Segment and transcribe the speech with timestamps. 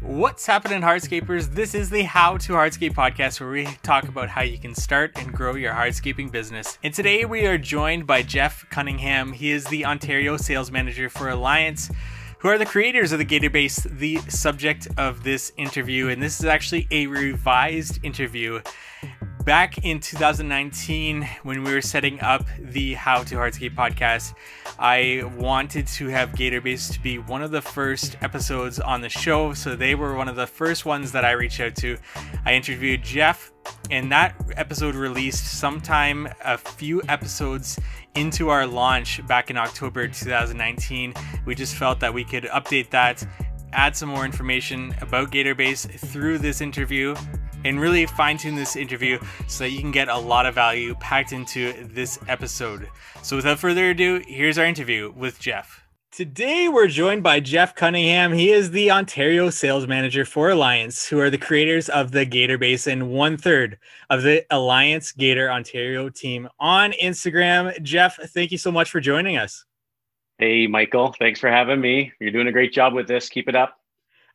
[0.00, 1.52] What's happening, hardscapers?
[1.52, 5.10] This is the How to Hardscape podcast where we talk about how you can start
[5.16, 6.78] and grow your hardscaping business.
[6.84, 9.32] And today we are joined by Jeff Cunningham.
[9.32, 11.90] He is the Ontario sales manager for Alliance,
[12.38, 16.10] who are the creators of the Gator Base, the subject of this interview.
[16.10, 18.60] And this is actually a revised interview
[19.48, 24.34] back in 2019 when we were setting up the How to Hardscape podcast,
[24.78, 29.54] I wanted to have Gatorbase to be one of the first episodes on the show.
[29.54, 31.96] So they were one of the first ones that I reached out to.
[32.44, 33.50] I interviewed Jeff,
[33.90, 37.80] and that episode released sometime a few episodes
[38.16, 41.14] into our launch back in October 2019.
[41.46, 43.26] We just felt that we could update that,
[43.72, 47.14] add some more information about Gatorbase through this interview
[47.64, 50.94] and really fine tune this interview so that you can get a lot of value
[50.96, 52.88] packed into this episode.
[53.22, 55.82] So, without further ado, here's our interview with Jeff.
[56.10, 58.32] Today, we're joined by Jeff Cunningham.
[58.32, 62.58] He is the Ontario sales manager for Alliance, who are the creators of the Gator
[62.58, 63.78] Basin, one third
[64.08, 67.80] of the Alliance Gator Ontario team on Instagram.
[67.82, 69.64] Jeff, thank you so much for joining us.
[70.38, 71.14] Hey, Michael.
[71.18, 72.12] Thanks for having me.
[72.20, 73.28] You're doing a great job with this.
[73.28, 73.78] Keep it up.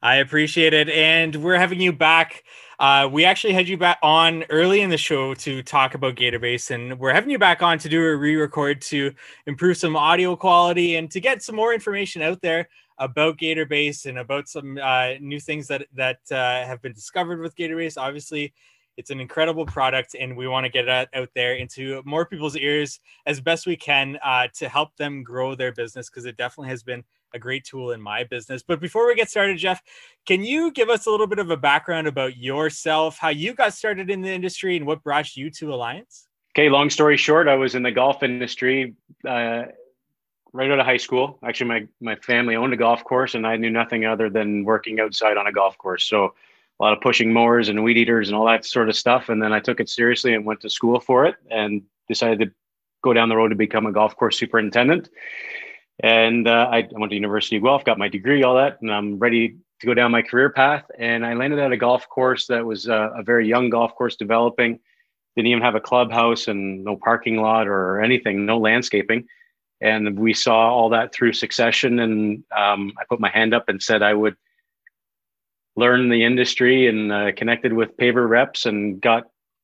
[0.02, 0.90] I appreciate it.
[0.90, 2.44] And we're having you back
[2.80, 6.72] uh, we actually had you back on early in the show to talk about Gatorbase,
[6.72, 9.14] and we're having you back on to do a re-record to
[9.46, 14.20] improve some audio quality and to get some more information out there about Gatorbase and
[14.20, 17.98] about some uh, new things that that uh, have been discovered with Gatorbase.
[17.98, 18.54] Obviously,
[18.98, 22.56] it's an incredible product, and we want to get it out there into more people's
[22.56, 26.70] ears as best we can uh, to help them grow their business because it definitely
[26.70, 28.64] has been a great tool in my business.
[28.64, 29.82] But before we get started, Jeff,
[30.26, 33.74] can you give us a little bit of a background about yourself, how you got
[33.74, 36.28] started in the industry, and what brought you to Alliance?
[36.56, 38.96] Okay, long story short, I was in the golf industry
[39.28, 39.64] uh,
[40.54, 41.40] right out of high school.
[41.44, 45.00] Actually, my my family owned a golf course, and I knew nothing other than working
[45.00, 46.04] outside on a golf course.
[46.04, 46.36] So
[46.80, 49.30] a lot of pushing mowers and weed eaters and all that sort of stuff.
[49.30, 52.52] And then I took it seriously and went to school for it, and decided to
[53.04, 55.10] go down the road to become a golf course superintendent.
[56.02, 59.20] And uh, I went to University of Guelph, got my degree, all that, and I'm
[59.20, 60.84] ready to go down my career path.
[60.98, 64.16] And I landed at a golf course that was uh, a very young golf course
[64.16, 64.80] developing.
[65.36, 69.28] Didn't even have a clubhouse and no parking lot or anything, no landscaping.
[69.82, 72.00] And we saw all that through succession.
[72.00, 74.36] And um, I put my hand up and said I would
[75.76, 79.24] learn the industry and uh, connected with paver reps and got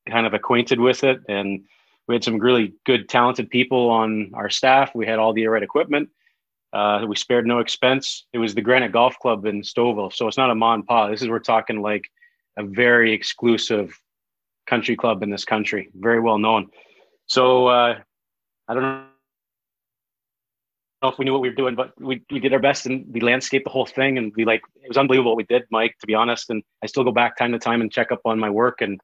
[0.10, 1.22] kind of acquainted with it.
[1.30, 1.66] And
[2.10, 4.94] we had some really good, talented people on our staff.
[4.94, 6.10] We had all the right equipment
[6.74, 8.26] uh, we spared no expense.
[8.34, 11.10] It was the Granite Golf Club in Stouffville, so it's not a mon pa.
[11.10, 12.10] This is we're talking like
[12.58, 14.00] a very exclusive
[14.68, 16.70] country club in this country, very well known.
[17.26, 18.00] So uh,
[18.68, 19.06] I don't know
[21.04, 23.20] if we knew what we were doing, but we, we did our best and we
[23.20, 24.18] landscaped the whole thing.
[24.18, 26.50] And we like, it was unbelievable what we did, Mike, to be honest.
[26.52, 29.00] And I still go back time to time and check up on my work and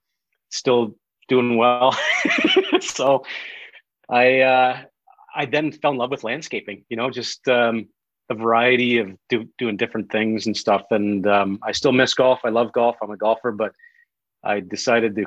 [0.50, 0.96] still
[1.28, 1.98] doing well.
[2.82, 3.24] so
[4.10, 4.82] I, uh,
[5.36, 7.88] I then fell in love with landscaping, you know, just um,
[8.30, 10.84] a variety of do, doing different things and stuff.
[10.92, 12.40] And um, I still miss golf.
[12.44, 12.96] I love golf.
[13.02, 13.74] I'm a golfer, but
[14.44, 15.26] I decided to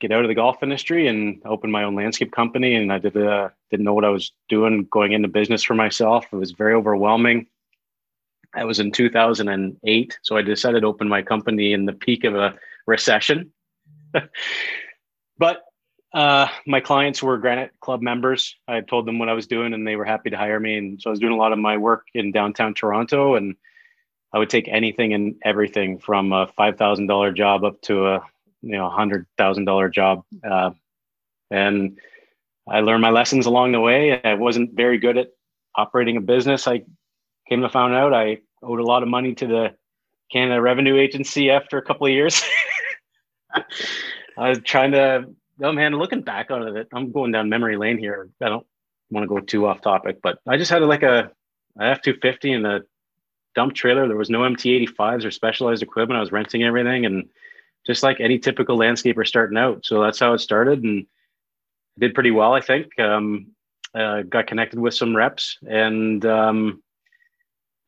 [0.00, 2.74] get out of the golf industry and open my own landscape company.
[2.74, 6.26] And I did, uh, didn't know what I was doing going into business for myself.
[6.32, 7.46] It was very overwhelming.
[8.54, 10.18] That was in 2008.
[10.22, 12.54] So I decided to open my company in the peak of a
[12.86, 13.52] recession.
[15.38, 15.62] but
[16.14, 18.56] uh, my clients were Granite Club members.
[18.68, 20.78] I told them what I was doing, and they were happy to hire me.
[20.78, 23.56] And so I was doing a lot of my work in downtown Toronto, and
[24.32, 28.22] I would take anything and everything from a five thousand dollar job up to a
[28.62, 30.22] you know hundred thousand dollar job.
[30.48, 30.70] Uh,
[31.50, 31.98] and
[32.68, 34.22] I learned my lessons along the way.
[34.22, 35.28] I wasn't very good at
[35.74, 36.68] operating a business.
[36.68, 36.84] I
[37.48, 39.74] came to find out I owed a lot of money to the
[40.32, 42.42] Canada Revenue Agency after a couple of years.
[44.36, 45.28] I was trying to
[45.62, 48.28] oh man, looking back on it, I'm going down memory lane here.
[48.40, 48.66] I don't
[49.10, 51.30] want to go too off topic, but I just had like a
[51.80, 52.82] F two fifty and a
[53.54, 54.06] dump trailer.
[54.08, 56.18] There was no MT eighty fives or specialized equipment.
[56.18, 57.28] I was renting everything and
[57.86, 59.84] just like any typical landscaper starting out.
[59.84, 61.06] So that's how it started and
[61.98, 62.98] did pretty well, I think.
[62.98, 63.48] Um,
[63.94, 66.82] uh, got connected with some reps and um,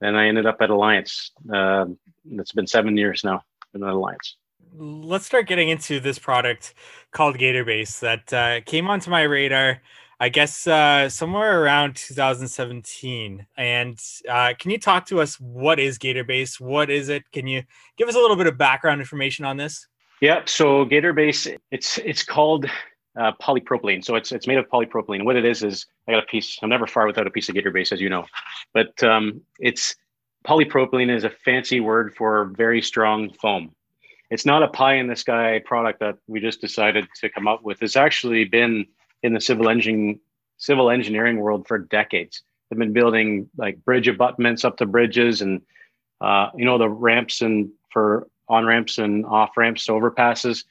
[0.00, 1.32] then I ended up at Alliance.
[1.52, 1.86] Uh,
[2.30, 3.42] it's been seven years now
[3.74, 4.36] in Alliance
[4.78, 6.74] let's start getting into this product
[7.12, 9.80] called Gatorbase that uh, came onto my radar,
[10.20, 13.46] I guess, uh, somewhere around 2017.
[13.56, 15.40] And uh, can you talk to us?
[15.40, 16.60] What is Gatorbase?
[16.60, 17.30] What is it?
[17.32, 17.62] Can you
[17.96, 19.86] give us a little bit of background information on this?
[20.20, 20.42] Yeah.
[20.46, 22.66] So Gatorbase, it's it's called
[23.18, 24.04] uh, polypropylene.
[24.04, 25.24] So it's it's made of polypropylene.
[25.24, 26.58] What it is is I got a piece.
[26.62, 28.24] I'm never far without a piece of Gatorbase, as you know.
[28.72, 29.94] But um, it's
[30.46, 33.75] polypropylene is a fancy word for very strong foam.
[34.30, 37.62] It's not a pie in the sky product that we just decided to come up
[37.62, 37.82] with.
[37.82, 38.86] It's actually been
[39.22, 40.20] in the civil engine
[40.58, 42.42] civil engineering world for decades.
[42.70, 45.60] They've been building like bridge abutments up to bridges and
[46.20, 50.64] uh, you know the ramps and for on ramps and off ramps to overpasses.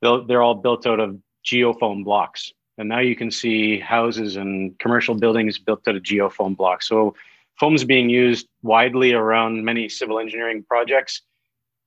[0.00, 2.52] They're, all built out of geofoam blocks.
[2.76, 6.88] And now you can see houses and commercial buildings built out of geofoam blocks.
[6.88, 7.14] So
[7.58, 11.22] foam is being used widely around many civil engineering projects.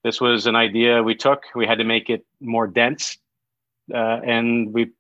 [0.03, 1.43] This was an idea we took.
[1.55, 3.17] We had to make it more dense,
[3.93, 4.91] uh, and we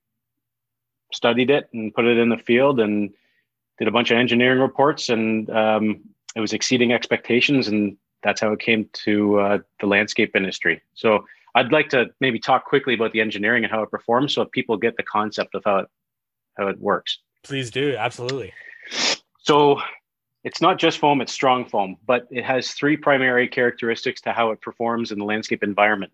[1.11, 3.11] studied it and put it in the field and
[3.79, 6.01] did a bunch of engineering reports, and um,
[6.35, 7.67] it was exceeding expectations.
[7.67, 10.81] And that's how it came to uh, the landscape industry.
[10.93, 11.25] So
[11.55, 14.77] I'd like to maybe talk quickly about the engineering and how it performs, so people
[14.77, 15.87] get the concept of how it
[16.57, 17.17] how it works.
[17.43, 18.53] Please do, absolutely.
[19.39, 19.81] So
[20.43, 24.51] it's not just foam; it's strong foam, but it has three primary characteristics to how
[24.51, 26.11] it performs in the landscape environment.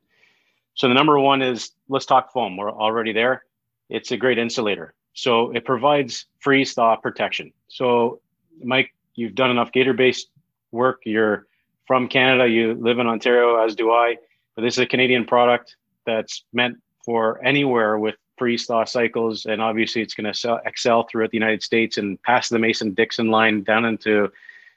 [0.75, 2.57] So the number one is let's talk foam.
[2.57, 3.45] We're already there.
[3.89, 4.93] It's a great insulator.
[5.13, 7.51] So it provides freeze thaw protection.
[7.67, 8.19] So
[8.63, 10.29] Mike, you've done enough gator based
[10.71, 11.01] work.
[11.05, 11.47] You're
[11.87, 12.47] from Canada.
[12.47, 14.17] You live in Ontario, as do I.
[14.55, 19.45] But this is a Canadian product that's meant for anywhere with freeze thaw cycles.
[19.45, 23.29] And obviously, it's going to excel throughout the United States and past the Mason Dixon
[23.29, 24.31] line down into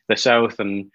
[0.08, 0.58] the South.
[0.58, 0.90] And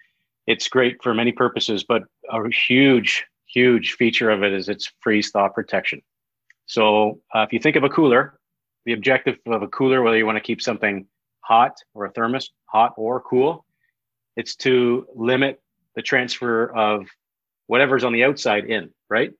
[0.46, 1.84] it's great for many purposes.
[1.84, 6.02] But a huge, huge feature of it is its freeze thaw protection.
[6.66, 8.38] So uh, if you think of a cooler,
[8.84, 11.06] the objective of a cooler, whether you want to keep something
[11.40, 13.64] hot or a thermos, hot or cool,
[14.36, 15.60] it's to limit
[15.94, 17.06] the transfer of
[17.68, 19.32] whatever's on the outside in, right?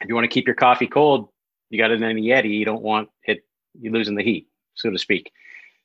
[0.00, 1.28] If you want to keep your coffee cold,
[1.72, 2.50] you got it in a Yeti.
[2.50, 3.44] You don't want it
[3.80, 5.32] you're losing the heat, so to speak.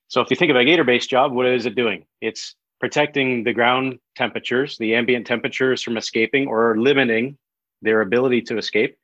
[0.09, 2.05] So if you think of a gator based job, what is it doing?
[2.21, 7.37] It's protecting the ground temperatures, the ambient temperatures from escaping or limiting
[7.81, 8.97] their ability to escape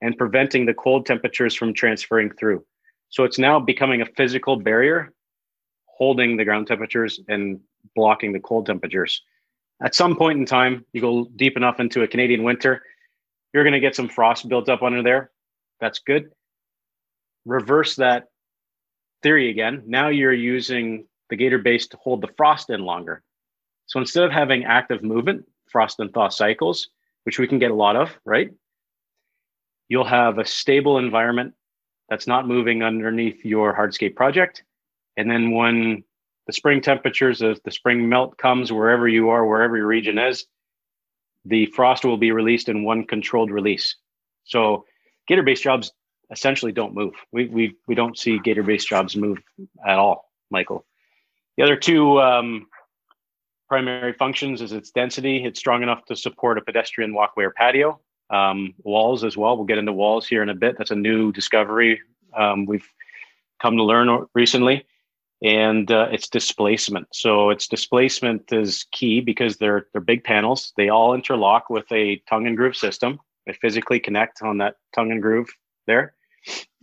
[0.00, 2.64] and preventing the cold temperatures from transferring through.
[3.10, 5.12] So it's now becoming a physical barrier
[5.86, 7.60] holding the ground temperatures and
[7.94, 9.22] blocking the cold temperatures
[9.82, 12.82] at some point in time, you go deep enough into a Canadian winter,
[13.52, 15.30] you're going to get some frost built up under there.
[15.80, 16.30] That's good.
[17.44, 18.24] Reverse that
[19.22, 19.84] theory again.
[19.86, 23.22] Now you're using the gator base to hold the frost in longer.
[23.86, 26.88] So instead of having active movement, frost and thaw cycles,
[27.24, 28.50] which we can get a lot of, right?
[29.88, 31.54] You'll have a stable environment
[32.08, 34.64] that's not moving underneath your hardscape project.
[35.16, 36.04] And then when
[36.46, 40.46] the spring temperatures, as the spring melt comes wherever you are, wherever your region is,
[41.44, 43.96] the frost will be released in one controlled release.
[44.44, 44.84] So
[45.30, 45.92] gator based jobs
[46.30, 47.14] essentially don't move.
[47.32, 49.38] We, we, we don't see gator based jobs move
[49.86, 50.84] at all, Michael.
[51.56, 52.66] The other two um,
[53.68, 55.44] primary functions is its density.
[55.44, 58.00] It's strong enough to support a pedestrian walkway or patio.
[58.28, 59.56] Um, walls as well.
[59.56, 60.76] We'll get into walls here in a bit.
[60.76, 62.00] That's a new discovery
[62.36, 62.88] um, we've
[63.62, 64.84] come to learn recently
[65.42, 67.08] and uh, its displacement.
[67.12, 70.72] So its displacement is key because they're they're big panels.
[70.76, 73.20] They all interlock with a tongue and groove system.
[73.50, 75.48] They physically connect on that tongue and groove
[75.88, 76.14] there.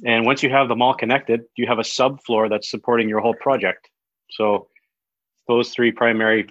[0.06, 3.36] And once you have them all connected, you have a subfloor that's supporting your whole
[3.36, 3.90] project.
[4.32, 4.68] So
[5.48, 6.50] those three primary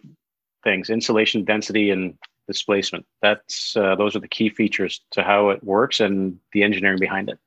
[0.64, 2.14] things: insulation, density, and
[2.48, 3.04] displacement.
[3.20, 7.28] That's uh, those are the key features to how it works and the engineering behind
[7.28, 7.38] it.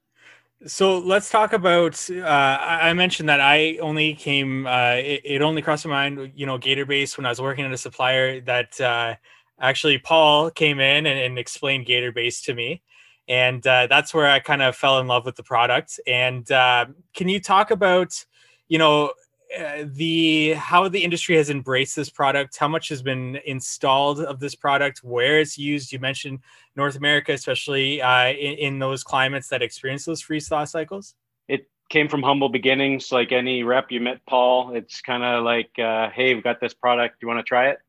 [0.67, 2.07] So let's talk about.
[2.09, 4.67] Uh, I mentioned that I only came.
[4.67, 7.65] Uh, it, it, only crossed my mind, you know, Gator Base when I was working
[7.65, 8.41] at a supplier.
[8.41, 9.15] That uh,
[9.59, 12.81] actually Paul came in and, and, explained Gator Base to me,
[13.27, 15.99] and uh, that's where I kind of fell in love with the product.
[16.07, 18.25] And uh, can you talk about,
[18.67, 19.11] you know,
[19.57, 22.57] uh, the how the industry has embraced this product?
[22.57, 25.03] How much has been installed of this product?
[25.03, 25.91] Where it's used?
[25.91, 26.39] You mentioned
[26.75, 31.15] north america especially uh, in, in, those climates that experience those freeze thaw cycles.
[31.47, 34.75] It came from humble beginnings like any rep you met paul.
[34.75, 37.19] It's kind of like uh, hey we've got this product.
[37.19, 37.79] Do you want to try it?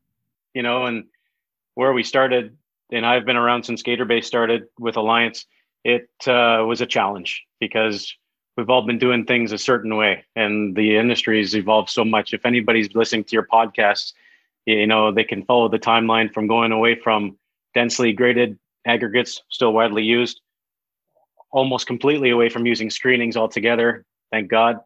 [0.55, 1.05] You know and
[1.75, 2.55] where we started
[2.91, 5.45] and i've been around since gator base started with alliance
[5.83, 8.15] it uh, was a challenge because
[8.55, 12.35] we've all been doing things a certain way and the industry has evolved so much.
[12.35, 14.13] If anybody's listening to your podcast
[14.65, 17.37] you know they can follow the timeline from going away from
[17.73, 20.41] densely graded aggregates still widely used
[21.51, 24.79] almost completely away from using screenings altogether thank god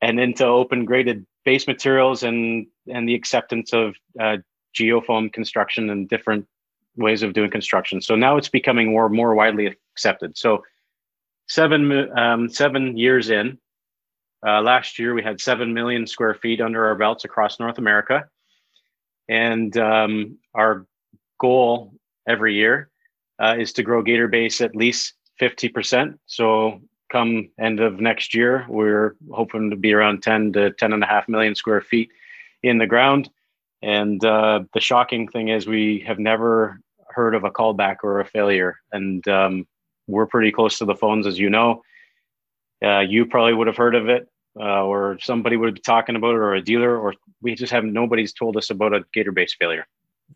[0.00, 4.36] and into open graded base materials and and the acceptance of uh,
[4.78, 6.46] geofoam construction and different
[6.96, 10.62] ways of doing construction so now it's becoming more more widely accepted so
[11.48, 13.58] seven um, seven years in.
[14.46, 18.28] Uh, last year, we had seven million square feet under our belts across North America,
[19.28, 20.86] and um, our
[21.40, 21.92] goal
[22.28, 22.90] every year
[23.42, 26.18] uh, is to grow Gator Base at least 50%.
[26.26, 26.80] So
[27.10, 31.06] come end of next year, we're hoping to be around 10 to 10 and a
[31.06, 32.10] half million square feet
[32.62, 33.30] in the ground.
[33.82, 38.24] And uh, the shocking thing is we have never heard of a callback or a
[38.24, 38.76] failure.
[38.92, 39.66] And um,
[40.06, 41.82] we're pretty close to the phones, as you know.
[42.82, 46.30] Uh, you probably would have heard of it, uh, or somebody would be talking about
[46.30, 49.54] it, or a dealer, or we just have nobody's told us about a Gator Base
[49.58, 49.86] failure.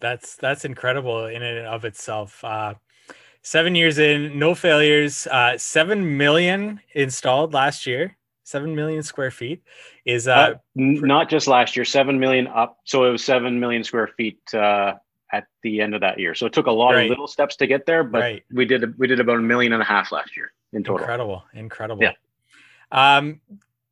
[0.00, 2.42] That's that's incredible in and of itself.
[2.42, 2.74] Uh,
[3.42, 5.26] seven years in, no failures.
[5.26, 8.16] Uh, seven million installed last year.
[8.44, 9.62] Seven million square feet
[10.04, 11.84] is uh, uh not just last year.
[11.84, 12.78] Seven million up.
[12.84, 14.94] So it was seven million square feet uh,
[15.32, 16.34] at the end of that year.
[16.34, 17.04] So it took a lot right.
[17.04, 18.44] of little steps to get there, but right.
[18.52, 20.98] we did we did about a million and a half last year in total.
[21.00, 22.02] Incredible, incredible.
[22.02, 22.12] Yeah.
[22.90, 23.40] Um,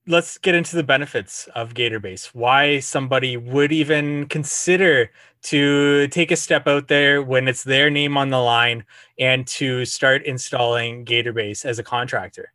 [0.07, 2.27] let's get into the benefits of GatorBase.
[2.35, 5.11] Why somebody would even consider
[5.43, 8.85] to take a step out there when it's their name on the line
[9.19, 12.53] and to start installing GatorBase as a contractor.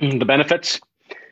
[0.00, 0.80] Mm, the benefits.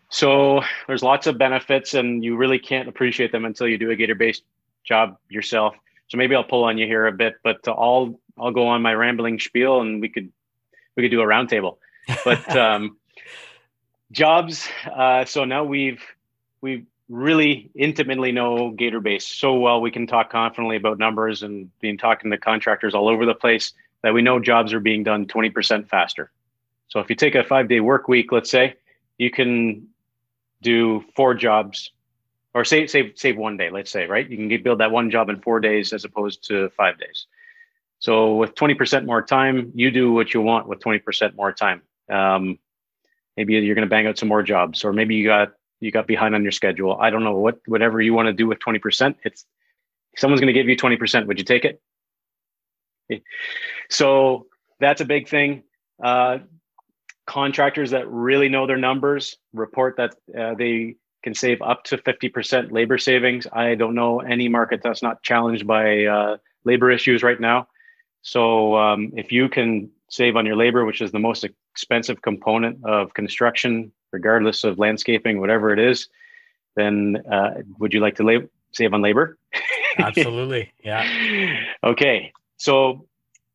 [0.08, 3.96] So there's lots of benefits, and you really can't appreciate them until you do a
[3.96, 4.40] GatorBase
[4.84, 5.74] job yourself.
[6.08, 8.94] So maybe I'll pull on you here a bit, but I'll I'll go on my
[8.94, 10.30] rambling spiel, and we could
[10.96, 11.78] we could do a roundtable.
[12.24, 12.96] But um,
[14.12, 14.68] jobs.
[14.90, 16.02] Uh, so now we've
[16.60, 19.80] we really intimately know Gator Base so well.
[19.80, 23.72] We can talk confidently about numbers and being talking to contractors all over the place
[24.02, 26.30] that we know jobs are being done 20% faster.
[26.88, 28.74] So if you take a five day work week, let's say,
[29.18, 29.88] you can
[30.62, 31.90] do four jobs
[32.54, 34.28] or save save save one day, let's say, right?
[34.28, 37.26] You can build that one job in four days as opposed to five days.
[37.98, 41.80] So with 20% more time, you do what you want with 20% more time.
[42.10, 42.58] Um,
[43.36, 46.06] maybe you're going to bang out some more jobs or maybe you got you got
[46.06, 49.14] behind on your schedule i don't know what whatever you want to do with 20%
[49.24, 49.44] it's
[50.16, 51.80] someone's going to give you 20% would you take it
[53.90, 54.46] so
[54.80, 55.62] that's a big thing
[56.02, 56.38] uh,
[57.26, 62.70] contractors that really know their numbers report that uh, they can save up to 50%
[62.70, 67.40] labor savings i don't know any market that's not challenged by uh, labor issues right
[67.40, 67.66] now
[68.22, 71.44] so um, if you can save on your labor which is the most
[71.76, 76.08] expensive component of construction, regardless of landscaping, whatever it is,
[76.74, 79.36] then uh, would you like to lab- save on labor?
[79.98, 80.72] Absolutely.
[80.82, 81.04] Yeah.
[81.84, 82.32] okay.
[82.56, 83.06] So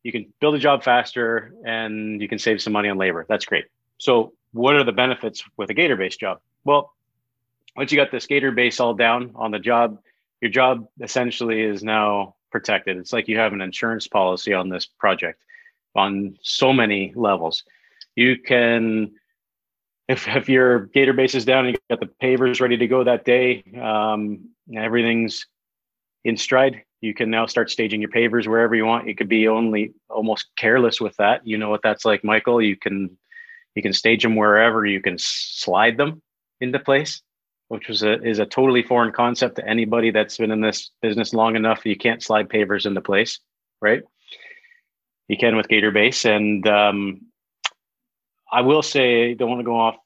[0.02, 3.24] you can build a job faster and you can save some money on labor.
[3.28, 3.66] That's great.
[3.98, 6.40] So, what are the benefits with a gator based job?
[6.64, 6.92] Well,
[7.76, 9.98] once you got this gator base all down on the job,
[10.40, 12.98] your job essentially is now protected.
[12.98, 15.40] It's like you have an insurance policy on this project
[15.94, 17.64] on so many levels
[18.14, 19.12] you can
[20.08, 23.04] if, if your gator base is down and you got the pavers ready to go
[23.04, 25.46] that day um, everything's
[26.24, 29.06] in stride you can now start staging your pavers wherever you want.
[29.06, 31.46] You could be only almost careless with that.
[31.46, 32.62] You know what that's like michael.
[32.62, 33.18] You can
[33.74, 34.86] you can stage them wherever.
[34.86, 36.22] You can slide them
[36.60, 37.20] into place
[37.68, 41.34] which was a is a totally foreign concept to anybody that's been in this business
[41.34, 41.86] long enough.
[41.86, 43.38] You can't slide pavers into place
[43.82, 44.02] right?
[45.28, 46.24] You can with gator base.
[46.24, 47.26] And um,
[48.50, 49.96] I will say, don't want to go off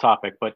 [0.00, 0.54] topic, but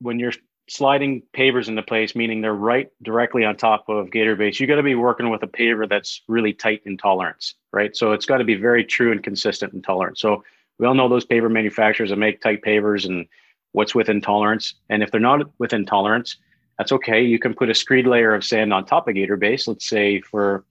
[0.00, 0.32] when you're
[0.68, 4.76] sliding pavers into place, meaning they're right directly on top of gator base, you got
[4.76, 7.96] to be working with a paver that's really tight in tolerance, right?
[7.96, 10.20] So it's got to be very true and consistent in tolerance.
[10.20, 10.44] So
[10.78, 13.26] we all know those paver manufacturers that make tight pavers and
[13.72, 14.74] what's within tolerance.
[14.88, 16.36] And if they're not within tolerance,
[16.78, 17.22] that's okay.
[17.22, 20.20] You can put a screed layer of sand on top of gator base, let's say
[20.20, 20.64] for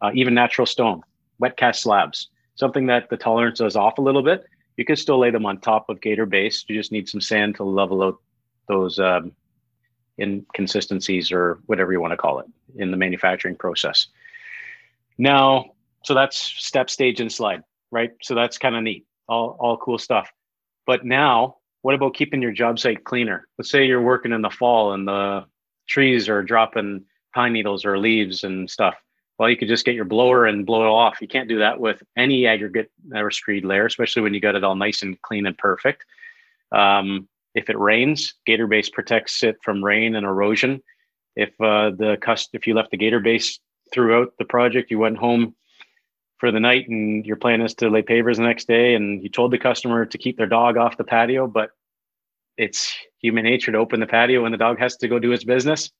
[0.00, 1.02] uh, even natural stone,
[1.38, 5.18] wet cast slabs, something that the tolerance is off a little bit you can still
[5.18, 6.64] lay them on top of gator base.
[6.68, 8.18] You just need some sand to level out
[8.68, 9.32] those um,
[10.18, 12.46] inconsistencies or whatever you want to call it
[12.76, 14.08] in the manufacturing process.
[15.18, 15.72] Now,
[16.04, 18.12] so that's step, stage, and slide, right?
[18.22, 20.30] So that's kind of neat, all all cool stuff.
[20.86, 23.48] But now, what about keeping your job site cleaner?
[23.58, 25.46] Let's say you're working in the fall and the
[25.88, 27.04] trees are dropping
[27.34, 28.96] pine needles or leaves and stuff
[29.38, 31.20] well, you could just get your blower and blow it off.
[31.20, 34.64] You can't do that with any aggregate or screed layer, especially when you got it
[34.64, 36.04] all nice and clean and perfect.
[36.72, 40.82] Um, if it rains, Gator Base protects it from rain and erosion.
[41.34, 43.58] If uh, the cust- if you left the Gator Base
[43.92, 45.56] throughout the project, you went home
[46.38, 49.30] for the night and your plan is to lay pavers the next day, and you
[49.30, 51.70] told the customer to keep their dog off the patio, but
[52.58, 55.44] it's human nature to open the patio when the dog has to go do its
[55.44, 55.90] business.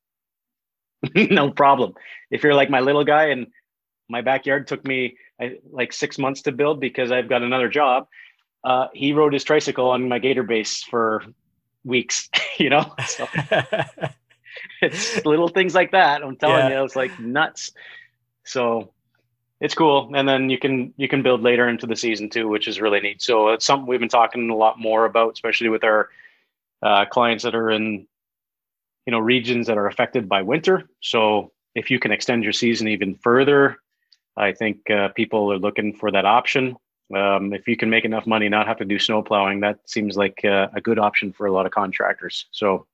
[1.15, 1.95] no problem.
[2.31, 3.47] If you're like my little guy and
[4.11, 8.07] my backyard took me I, like six months to build because I've got another job.
[8.63, 11.23] Uh, he rode his tricycle on my gator base for
[11.87, 12.29] weeks,
[12.59, 12.93] you know?
[13.07, 13.27] So,
[14.83, 16.23] it's little things like that.
[16.23, 16.81] I'm telling yeah.
[16.81, 17.73] you, it's like nuts.
[18.45, 18.93] So
[19.61, 20.13] it's cool.
[20.15, 23.01] And then you can you can build later into the season too, which is really
[23.01, 23.23] neat.
[23.23, 26.11] So it's something we've been talking a lot more about, especially with our
[26.83, 28.07] uh, clients that are in
[29.07, 30.89] you know regions that are affected by winter.
[31.01, 33.79] So if you can extend your season even further,
[34.37, 36.77] I think uh, people are looking for that option.
[37.15, 40.17] Um, if you can make enough money, not have to do snow plowing, that seems
[40.17, 42.47] like uh, a good option for a lot of contractors.
[42.51, 42.87] So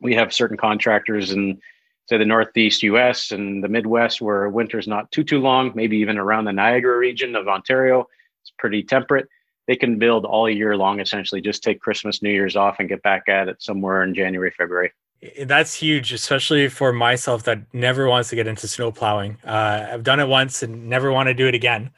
[0.00, 1.60] we have certain contractors in
[2.08, 6.18] say the Northeast US and the Midwest where winter's not too too long, maybe even
[6.18, 8.06] around the Niagara region of Ontario.
[8.42, 9.28] It's pretty temperate.
[9.68, 13.02] They can build all year long essentially, just take Christmas, New Year's off and get
[13.02, 14.92] back at it somewhere in January, February.
[15.40, 19.38] That's huge, especially for myself that never wants to get into snow plowing.
[19.44, 21.90] Uh, I've done it once and never want to do it again.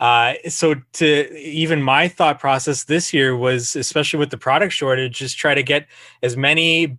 [0.00, 5.18] Uh, so to even my thought process this year was, especially with the product shortage,
[5.18, 5.86] just try to get
[6.22, 6.98] as many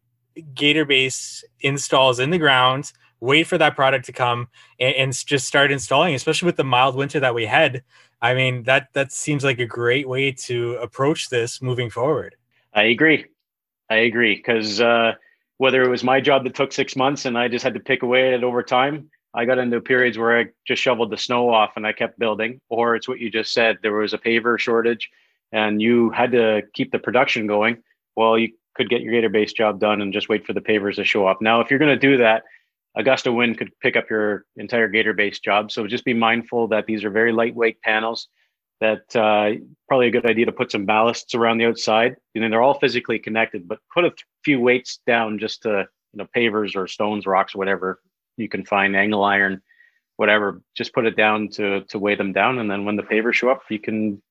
[0.54, 4.48] gator base installs in the ground wait for that product to come
[4.80, 7.84] and, and, just start installing especially with the mild winter that we had.
[8.22, 12.36] I mean that that seems like a great way to approach this moving forward.
[12.74, 13.26] I agree.
[13.90, 14.36] I agree.
[14.36, 15.14] Because uh,
[15.62, 18.02] whether it was my job that took six months and i just had to pick
[18.02, 21.50] away at it over time i got into periods where i just shoveled the snow
[21.50, 24.60] off and i kept building or it's what you just said there was a paver
[24.60, 25.10] shortage
[25.52, 27.78] and you had to keep the production going
[28.16, 30.96] well you could get your gator base job done and just wait for the pavers
[30.96, 31.42] to show up.
[31.42, 32.44] Now, if you're going to do that,
[32.96, 35.72] Augusta Wind could pick up your entire gator base job.
[35.72, 38.28] So just be mindful that these are very lightweight panels.
[38.82, 42.16] That uh, probably a good idea to put some ballasts around the outside.
[42.34, 44.12] You know, they're all physically connected, but put a
[44.44, 48.02] few weights down just to you know pavers or stones, rocks, whatever
[48.42, 49.62] you can find, angle iron,
[50.18, 50.62] whatever.
[50.76, 53.50] Just put it down to to weigh them down, and then when the pavers show
[53.50, 54.22] up, you can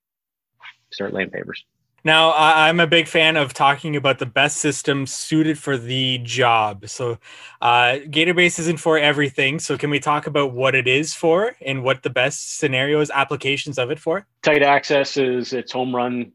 [0.91, 1.63] start laying pavers.
[2.03, 6.89] Now, I'm a big fan of talking about the best system suited for the job.
[6.89, 7.19] So,
[7.61, 9.59] uh, Gatorbase isn't for everything.
[9.59, 13.79] So, can we talk about what it is for and what the best scenarios, applications
[13.79, 14.27] of it for?
[14.43, 16.33] Tight access is its home run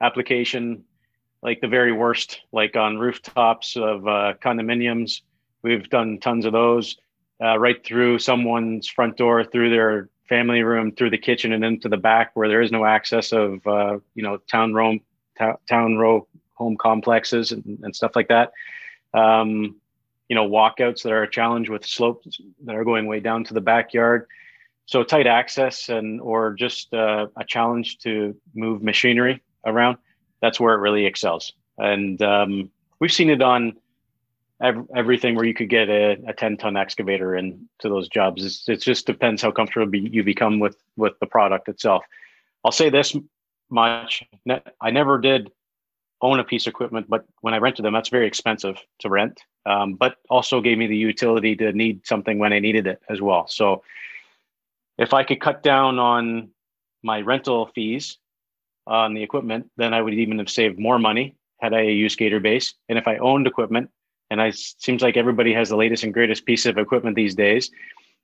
[0.00, 0.82] application,
[1.42, 5.20] like the very worst, like on rooftops of uh, condominiums.
[5.62, 6.96] We've done tons of those
[7.42, 11.88] uh, right through someone's front door, through their family room through the kitchen and into
[11.88, 14.98] the back where there is no access of uh, you know town row
[15.68, 18.52] town row home complexes and, and stuff like that.
[19.12, 19.76] Um,
[20.28, 23.54] you know walkouts that are a challenge with slopes that are going way down to
[23.54, 24.26] the backyard.
[24.86, 29.96] So tight access and or just uh, a challenge to move machinery around
[30.44, 31.54] that's where it really excels.
[31.78, 32.70] And um,
[33.00, 33.78] we've seen it on
[34.60, 38.44] everything where you could get a, a 10 ton excavator into those jobs.
[38.44, 42.04] It's, it just depends how comfortable you become with, with the product itself.
[42.64, 43.16] I'll say this
[43.70, 44.22] much.
[44.80, 45.50] I never did
[46.22, 49.42] own a piece of equipment, but when I rented them, that's very expensive to rent,
[49.66, 53.20] um, but also gave me the utility to need something when I needed it as
[53.20, 53.46] well.
[53.48, 53.82] So
[54.96, 56.50] if I could cut down on
[57.02, 58.16] my rental fees
[58.86, 62.40] on the equipment, then I would even have saved more money had I used Gator
[62.40, 62.74] Base.
[62.88, 63.90] And if I owned equipment,
[64.40, 67.70] and it seems like everybody has the latest and greatest piece of equipment these days.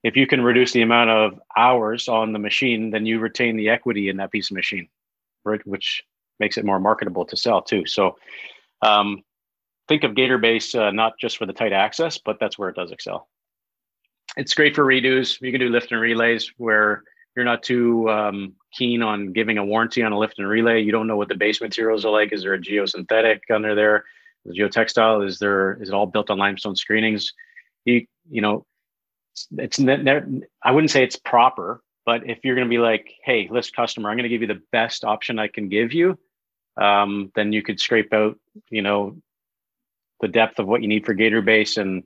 [0.03, 3.69] If you can reduce the amount of hours on the machine then you retain the
[3.69, 4.89] equity in that piece of machine
[5.45, 6.03] right, which
[6.39, 7.87] makes it more marketable to sell too.
[7.87, 8.17] So
[8.83, 9.23] um,
[9.89, 12.77] think of gator base uh, not just for the tight access but that's where it
[12.77, 13.29] does excel.
[14.37, 15.41] It's great for redos.
[15.41, 17.03] You can do lift and relays where
[17.37, 20.83] you're not too um, keen on giving a warranty on a lift and relay.
[20.83, 22.33] You don't know what the base materials are like.
[22.33, 24.05] Is there a geosynthetic under there
[24.45, 27.33] the geotextile is there is it all built on limestone screenings?
[27.85, 28.67] You you know
[29.33, 29.81] it's, it's
[30.63, 34.11] i wouldn't say it's proper but if you're going to be like hey list customer
[34.11, 36.19] i'm going to give you the best option i can give you
[36.77, 38.39] um, then you could scrape out
[38.71, 39.17] you know
[40.21, 42.05] the depth of what you need for gator base and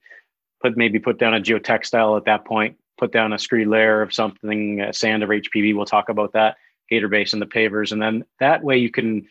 [0.63, 4.15] put maybe put down a geotextile at that point put down a screed layer of
[4.15, 6.57] something sand or HPB we'll talk about that
[6.89, 9.27] gator base and the pavers and then that way you can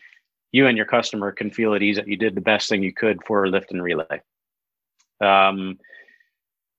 [0.54, 2.92] you and your customer can feel at ease that you did the best thing you
[2.92, 4.20] could for lift and relay.
[5.20, 5.80] Um,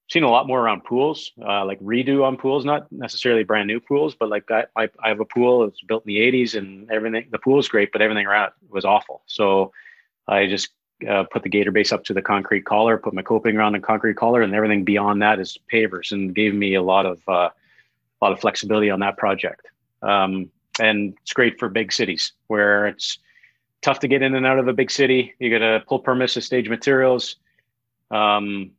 [0.10, 3.82] seen a lot more around pools, uh, like redo on pools, not necessarily brand new
[3.82, 5.66] pools, but like I, I, I have a pool.
[5.66, 7.28] It's built in the '80s, and everything.
[7.30, 9.24] The pool is great, but everything around it was awful.
[9.26, 9.74] So
[10.26, 10.70] I just
[11.10, 13.82] uh, put the gator base up to the concrete collar, put my coping around the
[13.82, 17.50] concrete collar, and everything beyond that is pavers, and gave me a lot of uh,
[17.52, 19.68] a lot of flexibility on that project.
[20.02, 23.20] Um, and it's great for big cities where it's
[23.82, 25.34] tough to get in and out of a big city.
[25.40, 27.36] You got to pull permits to stage materials.
[28.12, 28.72] Um,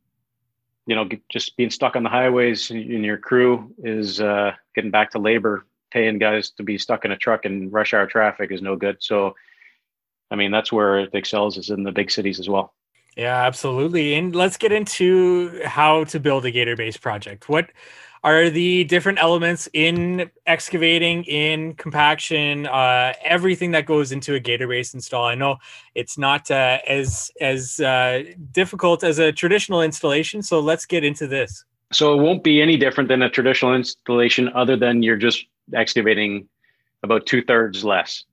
[0.85, 5.11] you know, just being stuck on the highways in your crew is uh, getting back
[5.11, 5.65] to labor.
[5.91, 8.97] Paying guys to be stuck in a truck in rush hour traffic is no good.
[8.99, 9.35] So,
[10.29, 12.73] I mean, that's where it excels is in the big cities as well.
[13.15, 14.13] Yeah, absolutely.
[14.13, 17.49] And let's get into how to build a gator base project.
[17.49, 17.71] What
[18.27, 24.67] are the different elements in excavating, in compaction, uh, everything that goes into a gator
[24.67, 25.23] base install?
[25.25, 25.55] I know
[25.95, 31.25] it's not uh, as as uh, difficult as a traditional installation, so let's get into
[31.25, 31.63] this.
[31.93, 36.49] So it won't be any different than a traditional installation, other than you're just excavating
[37.03, 38.25] about two thirds less.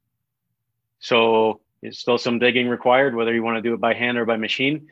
[0.98, 4.24] So it's still some digging required, whether you want to do it by hand or
[4.24, 4.88] by machine.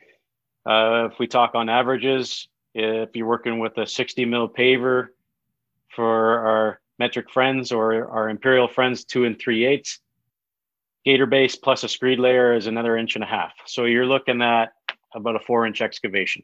[0.64, 5.08] Uh, if we talk on averages, if you're working with a 60 mil paver
[5.88, 10.00] for our metric friends or our imperial friends, two and three eighths,
[11.04, 13.52] gator base plus a screed layer is another inch and a half.
[13.66, 14.72] So you're looking at
[15.14, 16.42] about a four inch excavation.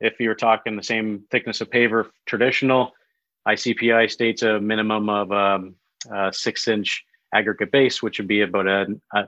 [0.00, 2.92] If you're talking the same thickness of paver, traditional,
[3.46, 5.76] ICPI states a minimum of um,
[6.10, 9.24] a six inch aggregate base, which would be about a, a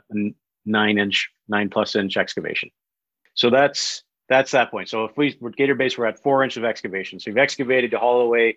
[0.64, 2.70] nine inch, nine plus inch excavation.
[3.34, 4.02] So that's
[4.34, 4.88] that's that point.
[4.88, 7.20] So if we were gator base, we're at four inches of excavation.
[7.20, 8.56] So you've excavated to haul away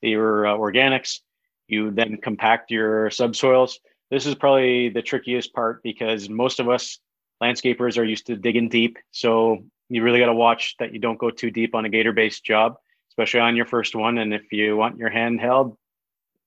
[0.00, 1.20] your uh, organics.
[1.66, 3.80] You then compact your subsoils.
[4.10, 7.00] This is probably the trickiest part because most of us
[7.42, 8.98] landscapers are used to digging deep.
[9.10, 12.12] So you really got to watch that you don't go too deep on a gator
[12.12, 12.76] based job,
[13.10, 14.18] especially on your first one.
[14.18, 15.76] And if you want your hand held,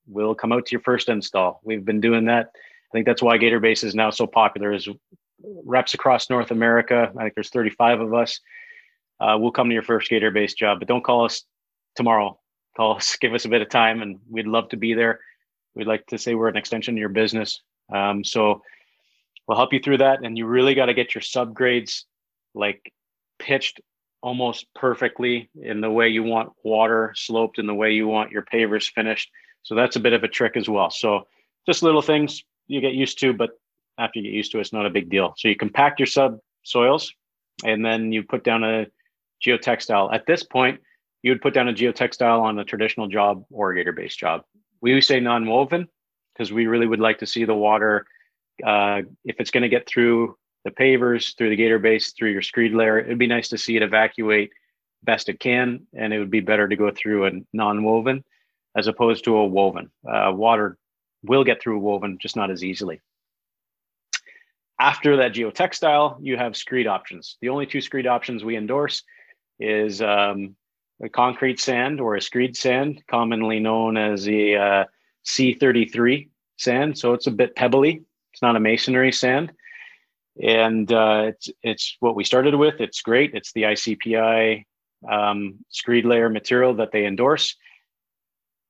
[0.07, 1.59] will come out to your first install.
[1.63, 2.51] We've been doing that.
[2.55, 4.71] I think that's why Gator Base is now so popular.
[4.71, 4.89] Is
[5.65, 7.11] reps across North America.
[7.17, 8.39] I think there's 35 of us.
[9.19, 11.43] Uh, we'll come to your first Gator Base job, but don't call us
[11.95, 12.39] tomorrow.
[12.75, 15.19] Call us, give us a bit of time, and we'd love to be there.
[15.75, 17.61] We'd like to say we're an extension of your business.
[17.93, 18.61] Um, so
[19.47, 20.23] we'll help you through that.
[20.23, 22.03] And you really got to get your subgrades
[22.53, 22.91] like
[23.37, 23.79] pitched
[24.21, 28.43] almost perfectly in the way you want water sloped in the way you want your
[28.51, 29.29] pavers finished
[29.63, 30.89] so that's a bit of a trick as well.
[30.89, 31.27] So
[31.65, 33.51] just little things you get used to, but
[33.97, 35.33] after you get used to it, it's not a big deal.
[35.37, 37.13] So you compact your subsoils
[37.63, 38.87] and then you put down a
[39.45, 40.13] geotextile.
[40.13, 40.81] At this point,
[41.21, 44.43] you would put down a geotextile on a traditional job or gator based job.
[44.81, 45.87] We say non woven
[46.33, 48.05] because we really would like to see the water.
[48.65, 52.41] Uh, if it's going to get through the pavers, through the gator base, through your
[52.41, 54.51] screed layer, it'd be nice to see it evacuate
[55.03, 55.87] best it can.
[55.93, 58.23] And it would be better to go through a non woven
[58.75, 59.91] as opposed to a woven.
[60.07, 60.77] Uh, water
[61.23, 63.01] will get through a woven, just not as easily.
[64.79, 67.37] After that geotextile, you have screed options.
[67.41, 69.03] The only two screed options we endorse
[69.59, 70.55] is um,
[71.01, 74.85] a concrete sand or a screed sand, commonly known as the uh,
[75.25, 76.97] C33 sand.
[76.97, 78.03] So it's a bit pebbly.
[78.33, 79.51] It's not a masonry sand.
[80.41, 82.79] And uh, it's, it's what we started with.
[82.79, 83.33] It's great.
[83.33, 84.65] It's the ICPI
[85.09, 87.55] um, screed layer material that they endorse.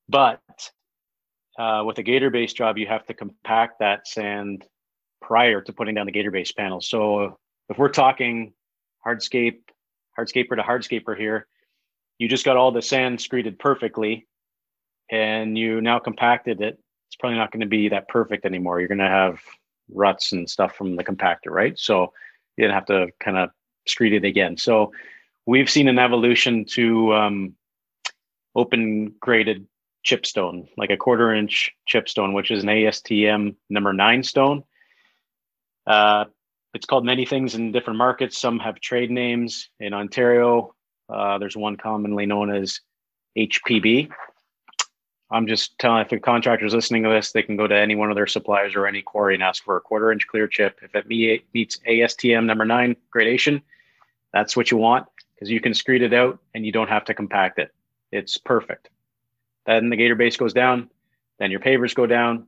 [0.07, 0.41] But
[1.57, 4.65] uh, with a gator base job, you have to compact that sand
[5.21, 6.81] prior to putting down the gator base panel.
[6.81, 7.37] So
[7.69, 8.53] if we're talking
[9.05, 9.59] hardscape,
[10.19, 11.47] hardscaper to hardscaper here,
[12.17, 14.27] you just got all the sand screeded perfectly
[15.09, 16.79] and you now compacted it.
[17.07, 18.79] It's probably not going to be that perfect anymore.
[18.79, 19.39] You're going to have
[19.91, 21.77] ruts and stuff from the compactor, right?
[21.77, 22.13] So
[22.55, 23.49] you didn't have to kind of
[23.87, 24.57] screed it again.
[24.57, 24.91] So
[25.45, 27.55] we've seen an evolution to um,
[28.55, 29.65] open graded
[30.05, 34.63] chipstone, like a quarter inch chipstone, which is an ASTM number nine stone.
[35.87, 36.25] Uh,
[36.73, 38.39] it's called many things in different markets.
[38.39, 39.69] Some have trade names.
[39.79, 40.75] In Ontario,
[41.09, 42.79] uh, there's one commonly known as
[43.37, 44.09] HPB.
[45.31, 48.09] I'm just telling if the contractors listening to this, they can go to any one
[48.09, 50.79] of their suppliers or any quarry and ask for a quarter inch clear chip.
[50.81, 53.61] If it meets ASTM number nine gradation,
[54.33, 57.13] that's what you want because you can screed it out and you don't have to
[57.13, 57.71] compact it.
[58.11, 58.89] It's perfect.
[59.65, 60.89] Then the gator base goes down,
[61.37, 62.47] then your pavers go down,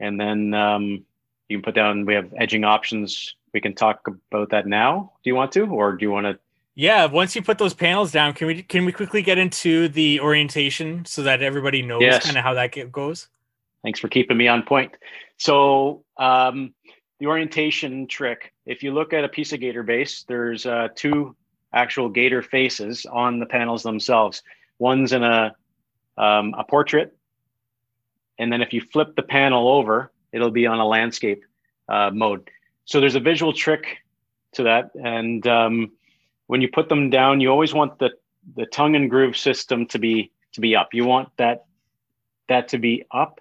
[0.00, 1.04] and then um,
[1.48, 2.06] you can put down.
[2.06, 3.34] We have edging options.
[3.56, 5.12] We can talk about that now.
[5.24, 6.38] Do you want to, or do you want to?
[6.74, 10.20] Yeah, once you put those panels down, can we can we quickly get into the
[10.20, 12.22] orientation so that everybody knows yes.
[12.22, 13.28] kind of how that goes?
[13.82, 14.92] Thanks for keeping me on point.
[15.38, 16.74] So um,
[17.18, 18.52] the orientation trick.
[18.66, 21.34] If you look at a piece of gator base, there's uh, two
[21.72, 24.42] actual gator faces on the panels themselves.
[24.78, 25.56] One's in a
[26.18, 27.16] um, a portrait.
[28.38, 31.42] And then if you flip the panel over, it'll be on a landscape
[31.88, 32.50] uh, mode.
[32.86, 33.98] So there's a visual trick
[34.54, 34.90] to that.
[34.94, 35.92] And um,
[36.46, 38.10] when you put them down, you always want the,
[38.56, 40.94] the tongue and groove system to be to be up.
[40.94, 41.66] You want that
[42.48, 43.40] that to be up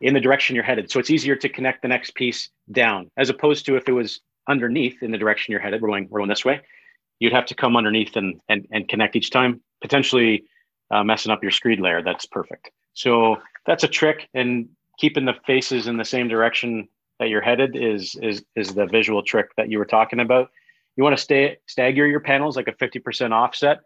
[0.00, 0.90] in the direction you're headed.
[0.90, 4.20] So it's easier to connect the next piece down as opposed to if it was
[4.48, 5.82] underneath in the direction you're headed.
[5.82, 6.60] We're going, we're going this way.
[7.18, 10.44] You'd have to come underneath and, and, and connect each time, potentially
[10.90, 12.70] uh, messing up your screed layer, that's perfect.
[12.94, 17.76] So that's a trick, and keeping the faces in the same direction that you're headed
[17.76, 20.50] is is is the visual trick that you were talking about.
[20.96, 23.80] you want to stay stagger your panels like a 50% offset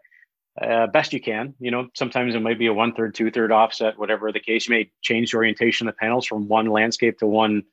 [0.61, 1.53] uh, best you can.
[1.59, 4.67] You know, sometimes it might be a one third, two third offset, whatever the case.
[4.67, 7.63] You may change the orientation of the panels from one landscape to one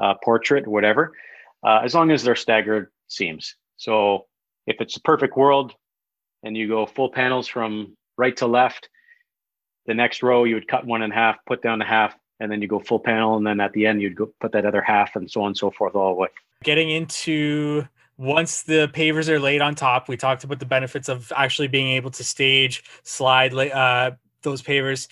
[0.00, 1.12] uh, portrait, whatever,
[1.64, 3.56] uh, as long as they're staggered seams.
[3.76, 4.26] So
[4.66, 5.74] if it's a perfect world
[6.42, 8.88] and you go full panels from right to left,
[9.86, 12.62] the next row you would cut one in half, put down the half, and then
[12.62, 15.16] you go full panel, and then at the end you'd go put that other half,
[15.16, 16.28] and so on and so forth all the way.
[16.64, 21.32] Getting into once the pavers are laid on top, we talked about the benefits of
[21.34, 25.08] actually being able to stage, slide uh, those pavers.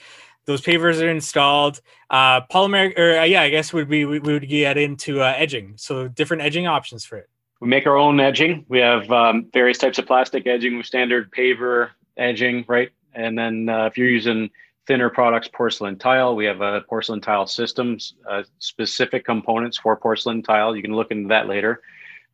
[0.46, 1.80] Those pavers are installed.
[2.08, 5.34] Uh, polymer, or uh, yeah, I guess would be we, we would get into uh,
[5.36, 5.74] edging.
[5.76, 7.28] So different edging options for it.
[7.60, 8.64] We make our own edging.
[8.68, 12.90] We have um, various types of plastic edging with standard paver edging, right?
[13.14, 14.50] And then uh, if you're using
[14.90, 20.42] thinner products, porcelain tile, we have a porcelain tile systems, uh, specific components for porcelain
[20.42, 20.74] tile.
[20.74, 21.80] You can look into that later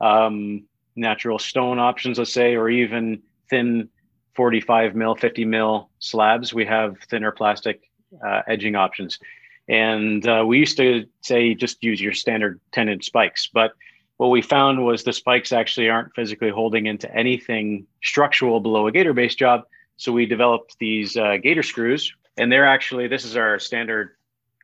[0.01, 0.65] um,
[0.95, 3.91] natural stone options, let's say, or even thin
[4.37, 6.55] 45 mil, 50 mil slabs.
[6.55, 7.83] We have thinner plastic
[8.27, 9.19] uh, edging options.
[9.69, 13.51] And uh, we used to say just use your standard 10 inch spikes.
[13.53, 13.73] But
[14.17, 18.93] what we found was the spikes actually aren't physically holding into anything structural below a
[18.93, 19.65] gator base job.
[19.99, 24.11] So we developed these uh, gator screws, and they're actually, this is our standard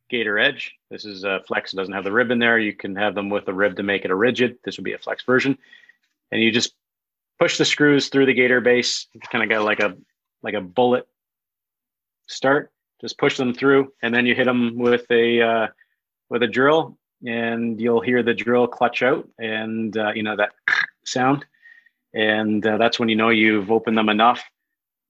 [0.09, 0.73] gator edge.
[0.91, 1.73] This is a flex.
[1.73, 2.59] It doesn't have the rib in there.
[2.59, 4.59] You can have them with a rib to make it a rigid.
[4.65, 5.57] This would be a flex version.
[6.31, 6.75] And you just
[7.39, 9.07] push the screws through the gator base.
[9.31, 9.97] Kind of got like a
[10.43, 11.09] like a bullet
[12.27, 12.71] start.
[13.01, 15.67] Just push them through, and then you hit them with a uh,
[16.29, 20.53] with a drill, and you'll hear the drill clutch out, and uh, you know that
[21.05, 21.45] sound,
[22.15, 24.45] and uh, that's when you know you've opened them enough,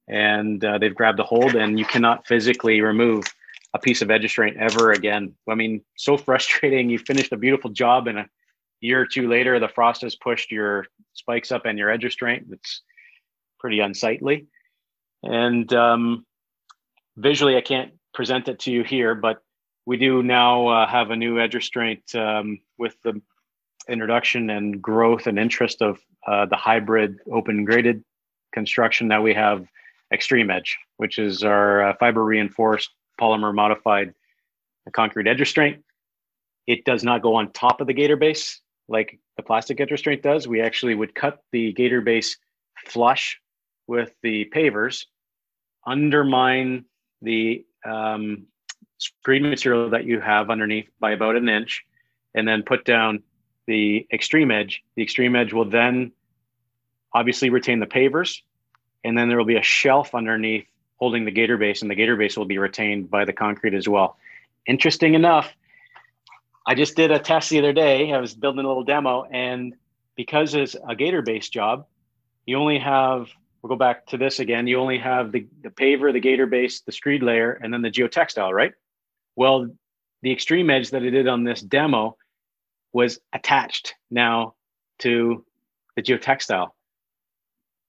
[0.08, 3.24] and uh, they've grabbed a hold, and you cannot physically remove
[3.74, 5.34] a piece of edge restraint ever again.
[5.48, 6.90] I mean, so frustrating.
[6.90, 8.28] You finished a beautiful job and a
[8.82, 12.48] year or two later, the frost has pushed your spikes up and your edge restraint.
[12.50, 12.82] It's
[13.58, 14.48] pretty unsightly.
[15.22, 16.26] And um,
[17.16, 19.40] visually, I can't present it to you here, but
[19.86, 23.20] we do now uh, have a new edge restraint um, with the
[23.88, 28.04] introduction and growth and interest of uh, the hybrid open graded
[28.52, 29.66] construction that we have
[30.12, 34.14] Extreme Edge, which is our uh, fiber reinforced polymer modified
[34.92, 35.84] concrete edge restraint.
[36.66, 40.22] It does not go on top of the gator base like the plastic edge restraint
[40.22, 40.46] does.
[40.48, 42.36] We actually would cut the gator base
[42.86, 43.40] flush
[43.86, 45.06] with the pavers,
[45.86, 46.84] undermine
[47.22, 48.46] the um,
[48.98, 51.84] screen material that you have underneath by about an inch,
[52.34, 53.22] and then put down
[53.66, 54.82] the extreme edge.
[54.96, 56.12] The extreme edge will then
[57.14, 58.40] obviously retain the pavers,
[59.04, 62.16] and then there will be a shelf underneath holding the gator base, and the gator
[62.16, 64.16] base will be retained by the concrete as well.
[64.66, 65.52] Interesting enough,
[66.66, 68.12] I just did a test the other day.
[68.12, 69.74] I was building a little demo, and
[70.14, 71.86] because it's a gator base job,
[72.46, 73.28] you only have
[73.62, 74.66] we'll go back to this again.
[74.66, 77.90] You only have the, the paver, the gator base, the screed layer, and then the
[77.90, 78.72] geotextile, right?
[79.36, 79.70] Well,
[80.22, 82.16] the extreme edge that I did on this demo
[82.92, 84.54] was attached now
[84.98, 85.44] to
[85.96, 86.70] the geotextile.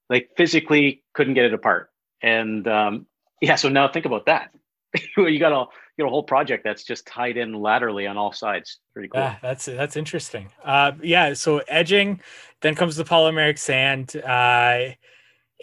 [0.10, 1.90] Like physically couldn't get it apart.
[2.22, 3.08] And um,
[3.42, 4.52] yeah, so now think about that.
[5.18, 5.66] you got a
[5.98, 8.80] you know a whole project that's just tied in laterally on all sides.
[8.94, 9.22] Pretty cool.
[9.22, 10.50] Yeah, that's that's interesting.
[10.64, 12.22] Uh, yeah, so edging,
[12.62, 14.94] then comes the polymeric sand, uh,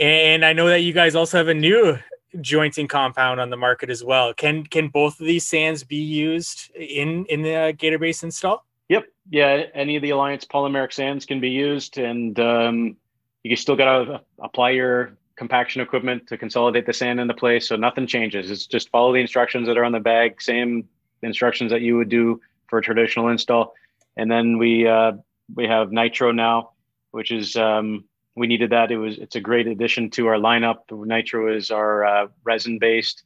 [0.01, 1.99] and I know that you guys also have a new
[2.41, 4.33] jointing compound on the market as well.
[4.35, 8.65] Can can both of these sands be used in in the Gator Base install?
[8.89, 9.05] Yep.
[9.31, 9.65] Yeah.
[9.75, 12.97] Any of the Alliance polymeric sands can be used, and um,
[13.43, 17.67] you still got to apply your compaction equipment to consolidate the sand into place.
[17.67, 18.51] So nothing changes.
[18.51, 20.89] It's just follow the instructions that are on the bag, same
[21.23, 23.75] instructions that you would do for a traditional install.
[24.17, 25.13] And then we uh,
[25.55, 26.73] we have Nitro now,
[27.11, 28.05] which is um,
[28.37, 28.91] we needed that.
[28.91, 30.79] It was it's a great addition to our lineup.
[30.91, 33.23] Nitro is our uh, resin based.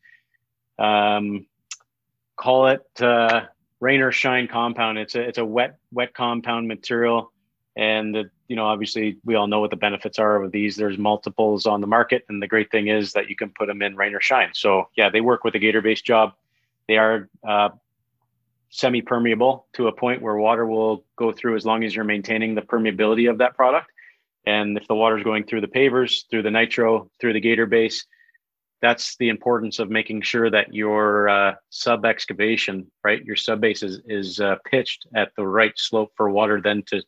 [0.79, 1.46] Um,
[2.37, 3.42] call it uh,
[3.81, 4.98] rain or shine compound.
[4.98, 7.33] It's a it's a wet wet compound material
[7.77, 10.76] and the, you know obviously we all know what the benefits are of these.
[10.76, 13.83] There's multiples on the market and the great thing is that you can put them
[13.83, 14.50] in rain or shine.
[14.54, 16.33] So yeah they work with a gator based job.
[16.88, 17.70] They are uh,
[18.70, 22.54] semi permeable to a point where water will go through as long as you're maintaining
[22.54, 23.90] the permeability of that product.
[24.46, 27.66] And if the water is going through the pavers through the nitro through the gator
[27.66, 28.07] base
[28.85, 33.83] that's the importance of making sure that your uh, sub excavation right your sub base
[33.83, 37.02] is, is uh, pitched at the right slope for water then to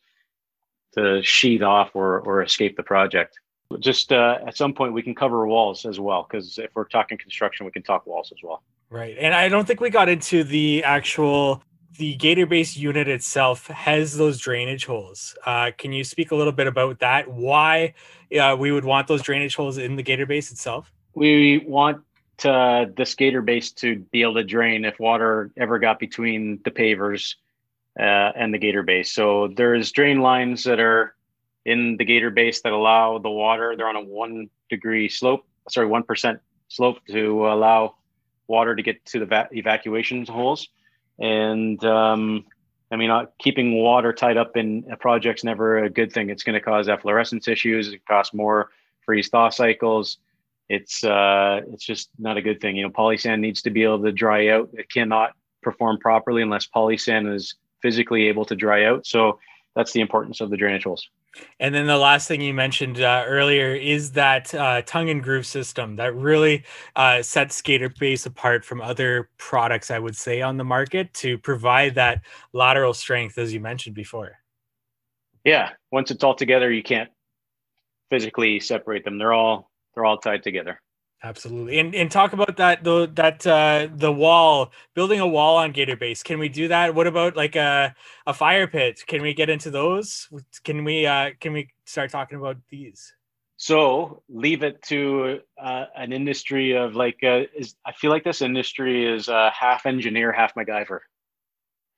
[0.96, 3.38] to sheath off or, or escape the project.
[3.80, 7.18] Just uh, at some point, we can cover walls as well, because if we're talking
[7.18, 8.62] construction, we can talk walls as well.
[8.90, 9.16] Right.
[9.18, 11.62] And I don't think we got into the actual
[11.98, 15.36] the Gator Base unit itself has those drainage holes.
[15.46, 17.26] Uh, can you speak a little bit about that?
[17.28, 17.94] Why
[18.38, 20.92] uh, we would want those drainage holes in the Gator Base itself?
[21.14, 22.02] We want
[22.44, 26.70] uh, this Gator Base to be able to drain if water ever got between the
[26.70, 27.36] pavers
[27.98, 29.12] uh, and the Gator Base.
[29.12, 31.14] So there's drain lines that are
[31.64, 33.74] in the Gator Base that allow the water.
[33.76, 37.96] They're on a one degree slope, sorry, one percent slope to allow
[38.46, 40.68] water to get to the va- evacuation holes.
[41.18, 42.44] And um,
[42.90, 46.30] I mean, uh, keeping water tied up in a project's never a good thing.
[46.30, 47.92] It's going to cause efflorescence issues.
[47.92, 48.70] It costs more
[49.04, 50.18] freeze thaw cycles.
[50.68, 52.76] It's uh, it's just not a good thing.
[52.76, 54.68] You know, polysand needs to be able to dry out.
[54.72, 55.32] It cannot
[55.62, 57.54] perform properly unless polysand is
[57.86, 59.06] physically able to dry out.
[59.06, 59.38] So
[59.76, 61.08] that's the importance of the drainage holes.
[61.60, 65.46] And then the last thing you mentioned uh, earlier is that uh, tongue and groove
[65.46, 66.64] system that really
[66.96, 71.38] uh, sets Gator Base apart from other products, I would say, on the market to
[71.38, 72.22] provide that
[72.52, 74.32] lateral strength, as you mentioned before.
[75.44, 77.10] Yeah, once it's all together, you can't
[78.10, 79.16] physically separate them.
[79.16, 80.80] They're all they're all tied together.
[81.26, 81.80] Absolutely.
[81.80, 85.96] And and talk about that the that uh the wall, building a wall on Gator
[85.96, 86.22] Base.
[86.22, 86.94] Can we do that?
[86.94, 87.94] What about like a
[88.26, 89.02] a fire pit?
[89.08, 90.28] Can we get into those?
[90.62, 93.12] Can we uh can we start talking about these?
[93.56, 98.42] So leave it to uh, an industry of like uh, is I feel like this
[98.42, 101.00] industry is uh, half engineer, half MacGyver.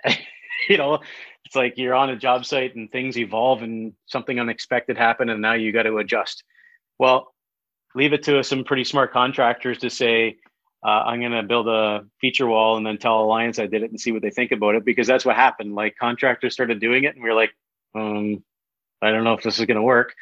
[0.68, 1.00] you know,
[1.44, 5.42] it's like you're on a job site and things evolve and something unexpected happened and
[5.42, 6.44] now you got to adjust.
[6.98, 7.34] Well,
[7.98, 10.36] leave it to some pretty smart contractors to say,
[10.86, 13.90] uh, I'm going to build a feature wall and then tell Alliance I did it
[13.90, 15.74] and see what they think about it because that's what happened.
[15.74, 17.50] Like contractors started doing it and we are like,
[17.96, 18.44] um,
[19.02, 20.14] I don't know if this is going to work.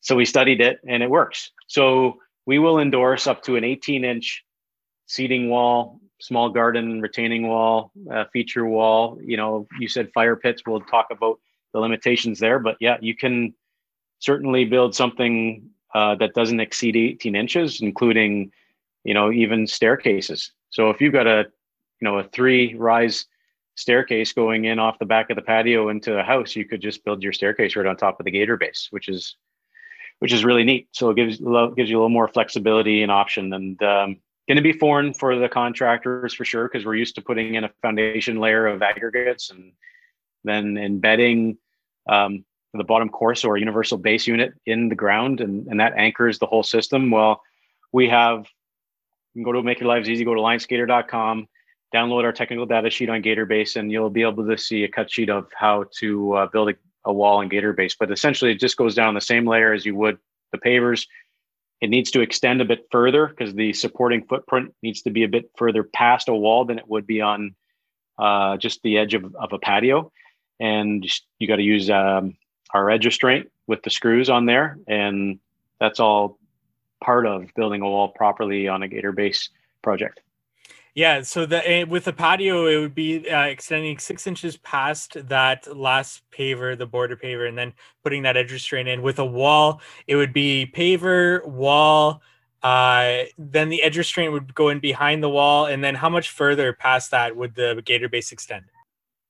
[0.00, 1.50] So we studied it and it works.
[1.66, 4.44] So we will endorse up to an 18 inch
[5.06, 9.18] seating wall, small garden retaining wall, uh, feature wall.
[9.22, 10.62] You know, you said fire pits.
[10.66, 11.40] We'll talk about
[11.72, 13.54] the limitations there, but yeah, you can
[14.18, 18.52] certainly build something uh, that doesn't exceed 18 inches, including,
[19.02, 20.52] you know, even staircases.
[20.70, 21.46] So if you've got a,
[22.00, 23.26] you know, a three rise
[23.74, 27.04] staircase going in off the back of the patio into a house, you could just
[27.04, 29.34] build your staircase right on top of the gator base, which is,
[30.20, 30.86] which is really neat.
[30.92, 34.62] So it gives gives you a little more flexibility and option, and um, going to
[34.62, 38.38] be foreign for the contractors for sure because we're used to putting in a foundation
[38.38, 39.72] layer of aggregates and
[40.44, 41.58] then embedding
[42.08, 46.38] um, the bottom course or universal base unit in the ground and, and that anchors
[46.38, 47.10] the whole system.
[47.10, 47.40] Well,
[47.92, 48.40] we have,
[49.34, 51.48] you can go to make your lives easy, go to alliancegator.com,
[51.94, 54.88] download our technical data sheet on Gator Base, and you'll be able to see a
[54.88, 56.74] cut sheet of how to uh, build a,
[57.06, 57.96] a wall in Gator Base.
[57.98, 60.18] But essentially, it just goes down the same layer as you would
[60.52, 61.06] the pavers.
[61.80, 65.28] It needs to extend a bit further because the supporting footprint needs to be a
[65.28, 67.54] bit further past a wall than it would be on
[68.18, 70.10] uh, just the edge of, of a patio.
[70.58, 71.06] And
[71.38, 72.36] you got to use um,
[72.70, 75.38] our edge restraint with the screws on there, and
[75.80, 76.38] that's all
[77.02, 79.50] part of building a wall properly on a gator base
[79.82, 80.20] project.
[80.94, 85.16] Yeah, so the eh, with the patio, it would be uh, extending six inches past
[85.28, 89.00] that last paver, the border paver, and then putting that edge restraint in.
[89.00, 92.20] With a wall, it would be paver, wall,
[92.64, 96.30] uh, then the edge restraint would go in behind the wall, and then how much
[96.30, 98.64] further past that would the gator base extend?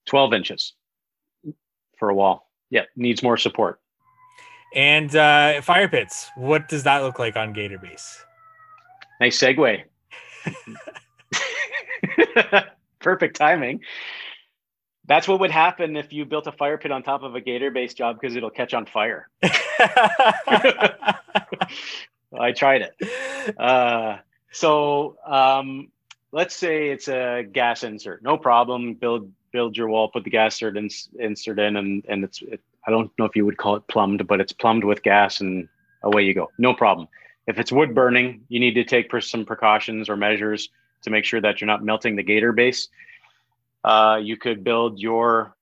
[0.06, 0.72] Twelve inches
[1.98, 3.80] for a wall yeah, needs more support.
[4.74, 8.24] And uh, fire pits, what does that look like on Gator Base?
[9.20, 9.82] Nice segue.
[13.00, 13.80] Perfect timing.
[15.06, 17.70] That's what would happen if you built a fire pit on top of a gator
[17.70, 19.30] base job because it'll catch on fire.
[22.38, 22.94] I tried it.
[23.58, 24.18] Uh,
[24.52, 25.88] so um,
[26.30, 28.22] let's say it's a gas insert.
[28.22, 28.94] No problem.
[28.94, 32.60] Build build your wall, put the gas insert, in, insert in, and and it's it,
[32.86, 35.68] I don't know if you would call it plumbed, but it's plumbed with gas, and
[36.04, 36.52] away you go.
[36.58, 37.08] No problem.
[37.48, 40.68] If it's wood burning, you need to take some precautions or measures
[41.02, 42.88] to make sure that you're not melting the gator base.
[43.82, 45.56] Uh, you could build your,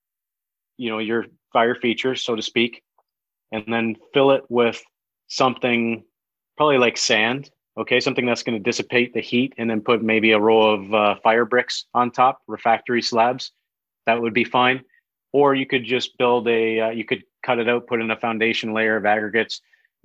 [0.77, 2.83] you know, your fire feature, so to speak,
[3.51, 4.83] and then fill it with
[5.29, 6.05] something
[6.59, 10.31] probably like sand okay something that's going to dissipate the heat and then put maybe
[10.33, 13.53] a row of uh, fire bricks on top refractory slabs
[14.07, 14.83] that would be fine.
[15.33, 18.17] Or you could just build a, uh, you could cut it out, put in a
[18.17, 19.61] foundation layer of aggregates,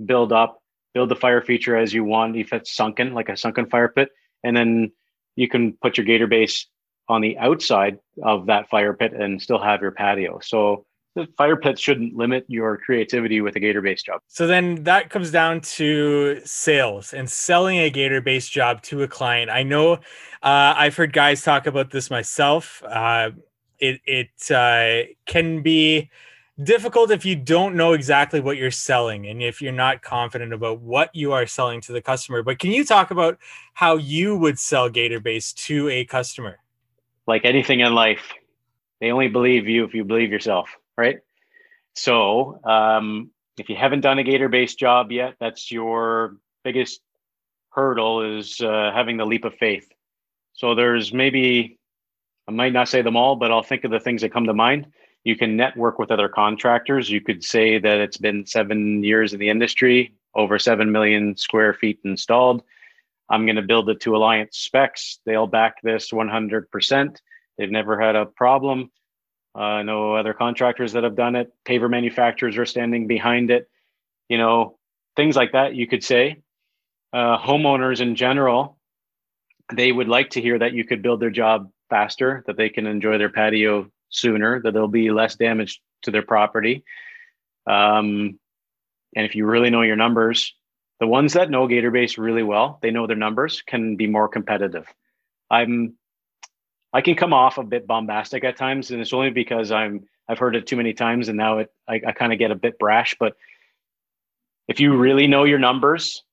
[0.05, 0.61] build up,
[0.93, 4.09] build the fire feature as you want if it's sunken, like a sunken fire pit.
[4.43, 4.91] And then
[5.35, 6.67] you can put your gator base
[7.07, 10.39] on the outside of that fire pit and still have your patio.
[10.41, 10.85] So
[11.15, 14.21] the fire pit shouldn't limit your creativity with a gator base job.
[14.27, 19.07] So then that comes down to sales and selling a gator base job to a
[19.07, 19.51] client.
[19.51, 22.81] I know uh, I've heard guys talk about this myself.
[22.87, 23.31] Uh,
[23.81, 26.09] it it uh, can be
[26.63, 30.79] difficult if you don't know exactly what you're selling and if you're not confident about
[30.79, 32.43] what you are selling to the customer.
[32.43, 33.39] But can you talk about
[33.73, 36.59] how you would sell GatorBase to a customer?
[37.25, 38.33] Like anything in life,
[38.99, 41.19] they only believe you if you believe yourself, right?
[41.93, 47.01] So, um, if you haven't done a GatorBase job yet, that's your biggest
[47.69, 49.89] hurdle is uh, having the leap of faith.
[50.53, 51.79] So there's maybe
[52.51, 54.53] I might not say them all, but I'll think of the things that come to
[54.53, 54.87] mind.
[55.23, 57.09] You can network with other contractors.
[57.09, 61.73] You could say that it's been seven years in the industry, over 7 million square
[61.73, 62.61] feet installed.
[63.29, 65.19] I'm going to build it to Alliance specs.
[65.25, 67.15] They'll back this 100%.
[67.57, 68.91] They've never had a problem.
[69.55, 71.53] Uh, no other contractors that have done it.
[71.65, 73.69] Paver manufacturers are standing behind it.
[74.27, 74.77] You know,
[75.15, 76.41] things like that, you could say.
[77.13, 78.77] Uh, homeowners in general,
[79.73, 82.87] they would like to hear that you could build their job faster, that they can
[82.87, 86.83] enjoy their patio sooner, that there'll be less damage to their property.
[87.67, 88.39] Um,
[89.15, 90.55] and if you really know your numbers,
[90.99, 94.87] the ones that know GatorBase really well, they know their numbers, can be more competitive.
[95.49, 95.95] I'm
[96.93, 100.39] I can come off a bit bombastic at times, and it's only because I'm I've
[100.39, 102.79] heard it too many times, and now it I, I kind of get a bit
[102.79, 103.15] brash.
[103.19, 103.35] But
[104.67, 106.23] if you really know your numbers,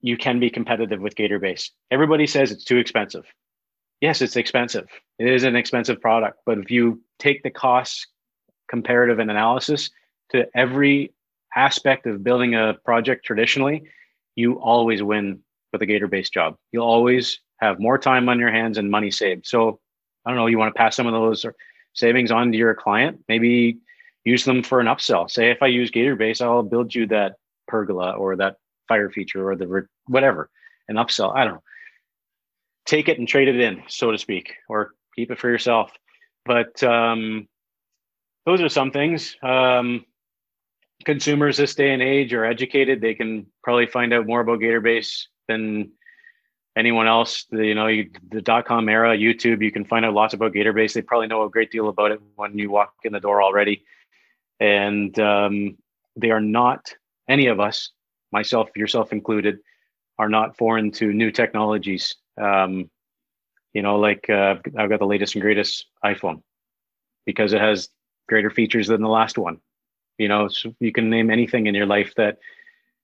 [0.00, 1.70] you can be competitive with GatorBase.
[1.90, 3.24] Everybody says it's too expensive.
[4.02, 4.88] Yes, it's expensive.
[5.20, 8.08] It is an expensive product, but if you take the cost
[8.68, 9.90] comparative and analysis
[10.32, 11.14] to every
[11.54, 13.84] aspect of building a project traditionally,
[14.34, 15.38] you always win
[15.72, 16.56] with a GatorBase job.
[16.72, 19.46] You'll always have more time on your hands and money saved.
[19.46, 19.78] So
[20.26, 21.46] I don't know, you want to pass some of those
[21.94, 23.78] savings on to your client, maybe
[24.24, 25.30] use them for an upsell.
[25.30, 27.36] Say if I use GatorBase, I'll build you that
[27.68, 28.56] pergola or that
[28.88, 30.50] fire feature or the whatever,
[30.88, 31.36] an upsell.
[31.36, 31.62] I don't know.
[32.84, 35.92] Take it and trade it in, so to speak, or keep it for yourself.
[36.44, 37.48] But um,
[38.44, 39.36] those are some things.
[39.42, 40.04] Um,
[41.04, 43.00] consumers this day and age are educated.
[43.00, 45.92] They can probably find out more about GatorBase than
[46.76, 47.44] anyone else.
[47.50, 50.52] The, you know, you, the dot com era, YouTube, you can find out lots about
[50.52, 50.92] GatorBase.
[50.92, 53.84] They probably know a great deal about it when you walk in the door already.
[54.58, 55.76] And um,
[56.16, 56.94] they are not
[57.28, 57.90] any of us,
[58.32, 59.58] myself, yourself included,
[60.18, 62.16] are not foreign to new technologies.
[62.40, 62.90] Um,
[63.72, 66.42] you know, like uh, I've got the latest and greatest iPhone
[67.24, 67.88] because it has
[68.28, 69.58] greater features than the last one.
[70.18, 72.38] You know, so you can name anything in your life that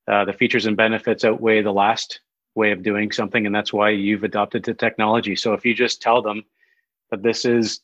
[0.07, 2.21] uh, the features and benefits outweigh the last
[2.55, 5.37] way of doing something, and that's why you've adopted the technology.
[5.37, 6.43] So if you just tell them
[7.11, 7.81] that this is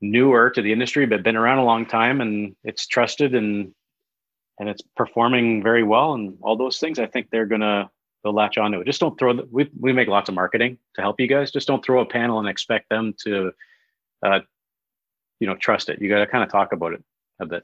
[0.00, 3.72] newer to the industry but been around a long time and it's trusted and
[4.58, 7.90] and it's performing very well and all those things, I think they're gonna
[8.26, 8.86] they'll latch onto it.
[8.86, 9.34] Just don't throw.
[9.34, 11.52] The, we we make lots of marketing to help you guys.
[11.52, 13.52] Just don't throw a panel and expect them to,
[14.24, 14.40] uh,
[15.38, 16.02] you know, trust it.
[16.02, 17.04] You got to kind of talk about it
[17.40, 17.62] a bit.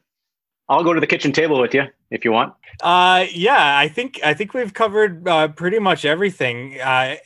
[0.68, 2.54] I'll go to the kitchen table with you if you want.
[2.80, 6.80] Uh, yeah, I think I think we've covered uh, pretty much everything.
[6.80, 7.16] Uh,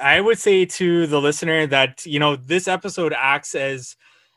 [0.00, 3.94] I would say to the listener that you know this episode acts as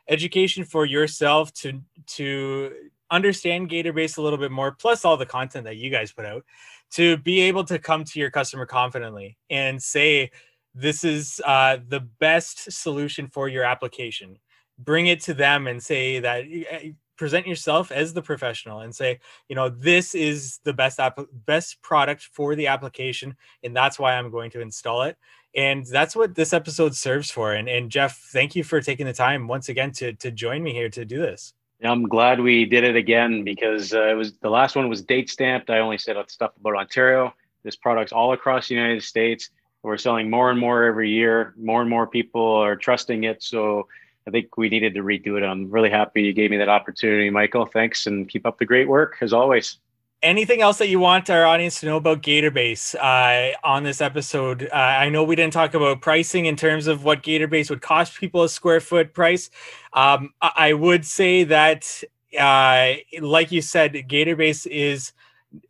[0.09, 1.81] education for yourself to
[2.17, 2.73] to
[3.09, 6.43] understand GatorBase a little bit more, plus all the content that you guys put out,
[6.91, 10.31] to be able to come to your customer confidently and say,
[10.73, 14.37] this is uh, the best solution for your application.
[14.77, 19.19] Bring it to them and say that eh, present yourself as the professional and say,
[19.49, 24.13] you know, this is the best app, best product for the application, and that's why
[24.13, 25.17] I'm going to install it.
[25.55, 27.53] And that's what this episode serves for.
[27.53, 30.73] And, and Jeff, thank you for taking the time once again to to join me
[30.73, 31.53] here to do this.
[31.83, 35.29] I'm glad we did it again because uh, it was the last one was date
[35.29, 35.69] stamped.
[35.69, 37.33] I only said stuff about Ontario.
[37.63, 39.49] This product's all across the United States.
[39.81, 41.53] We're selling more and more every year.
[41.57, 43.41] More and more people are trusting it.
[43.41, 43.87] So
[44.27, 45.43] I think we needed to redo it.
[45.43, 47.65] I'm really happy you gave me that opportunity, Michael.
[47.65, 49.77] Thanks and keep up the great work as always
[50.21, 54.69] anything else that you want our audience to know about GatorBase uh, on this episode?
[54.71, 58.19] Uh, I know we didn't talk about pricing in terms of what GatorBase would cost
[58.19, 59.49] people a square foot price.
[59.93, 62.03] Um, I would say that,
[62.39, 65.13] uh, like you said, GatorBase is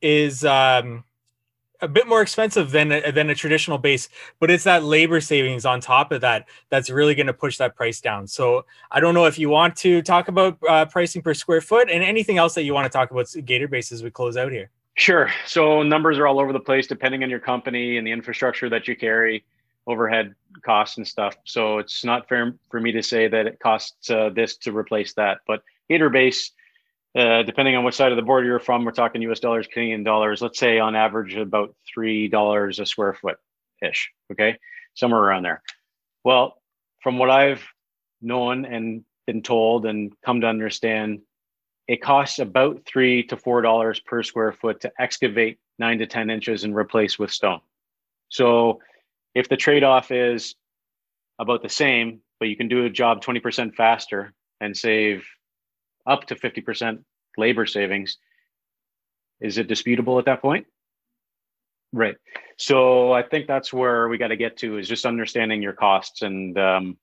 [0.02, 1.04] is um,
[1.82, 4.10] a bit more expensive than a, than a traditional base,
[4.40, 7.76] but it's that labor savings on top of that that's really going to push that
[7.76, 8.28] price down.
[8.28, 11.90] So I don't know if you want to talk about uh, pricing per square foot
[11.90, 14.70] and anything else that you want to talk about GatorBase as we close out here.
[14.96, 15.32] Sure.
[15.46, 18.88] So numbers are all over the place depending on your company and the infrastructure that
[18.88, 19.46] you carry,
[19.88, 21.38] overhead costs and stuff.
[21.46, 25.14] So it's not fair for me to say that it costs uh, this to replace
[25.14, 26.52] that, but GatorBase
[27.16, 30.04] uh, depending on which side of the border you're from, we're talking US dollars, Canadian
[30.04, 33.38] dollars, let's say on average about $3 a square foot
[33.82, 34.12] ish.
[34.32, 34.58] Okay.
[34.96, 35.62] Somewhere around there.
[36.24, 36.62] Well,
[37.02, 37.64] from what I've
[38.22, 41.22] known and been told and come to understand
[41.88, 46.30] it costs about three to four dollars per square foot to excavate nine to 10
[46.30, 47.62] inches and replace with stone.
[48.30, 48.80] So
[49.34, 50.54] if the trade off is
[51.40, 55.26] about the same, but you can do a job 20% faster and save
[56.10, 57.04] up to 50%
[57.38, 58.18] labor savings,
[59.40, 60.68] is it disputable at that point?
[61.94, 62.16] Right.
[62.58, 66.22] So I think that's where we got to get to is just understanding your costs.
[66.22, 66.98] And, um,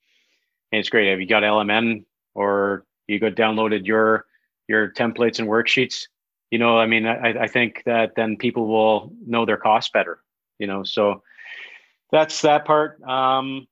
[0.73, 1.11] and it's great.
[1.11, 2.05] Have you got LMN
[2.35, 4.27] or you go downloaded your
[4.69, 6.07] your templates and worksheets
[6.51, 10.19] you know i mean i, I think that then people will know their costs better
[10.59, 11.23] you know so
[12.11, 13.67] that's that part um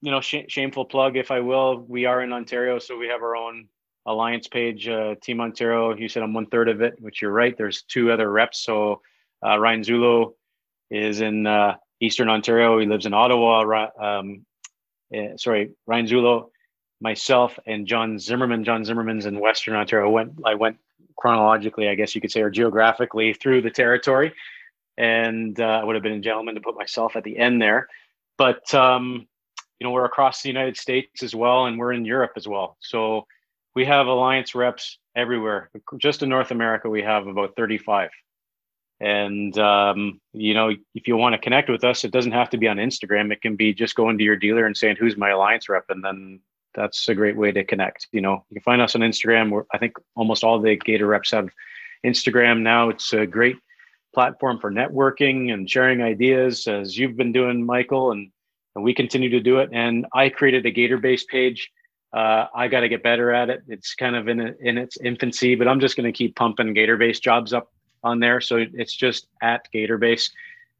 [0.00, 3.22] you know sh- shameful plug if i will we are in ontario so we have
[3.22, 3.68] our own
[4.06, 7.56] alliance page uh, team ontario you said i'm one third of it which you're right
[7.56, 9.00] there's two other reps so
[9.46, 10.34] uh, ryan zulo
[10.90, 14.44] is in uh, eastern ontario he lives in ottawa um,
[15.16, 16.48] uh, sorry ryan zulo
[17.02, 18.64] myself and John Zimmerman.
[18.64, 20.06] John Zimmerman's in Western Ontario.
[20.06, 20.78] I went I went
[21.16, 24.32] chronologically, I guess you could say, or geographically through the territory,
[24.96, 27.88] and uh, I would have been a gentleman to put myself at the end there.
[28.38, 29.26] But um,
[29.78, 32.76] you know, we're across the United States as well, and we're in Europe as well.
[32.80, 33.26] So
[33.74, 35.70] we have alliance reps everywhere.
[35.98, 38.10] Just in North America, we have about 35.
[39.00, 42.58] And um, you know, if you want to connect with us, it doesn't have to
[42.58, 43.32] be on Instagram.
[43.32, 46.04] It can be just going to your dealer and saying, "Who's my alliance rep?" and
[46.04, 46.40] then
[46.74, 48.06] that's a great way to connect.
[48.12, 49.50] You know, you can find us on Instagram.
[49.50, 51.48] Where I think almost all the Gator reps have
[52.04, 52.90] Instagram now.
[52.90, 53.56] It's a great
[54.14, 58.30] platform for networking and sharing ideas, as you've been doing, Michael, and,
[58.74, 59.70] and we continue to do it.
[59.72, 61.70] And I created a Gator base page.
[62.12, 63.62] Uh, I got to get better at it.
[63.68, 66.74] It's kind of in a, in its infancy, but I'm just going to keep pumping
[66.74, 67.72] Gator base jobs up
[68.04, 68.40] on there.
[68.40, 70.30] So it's just at Gator base,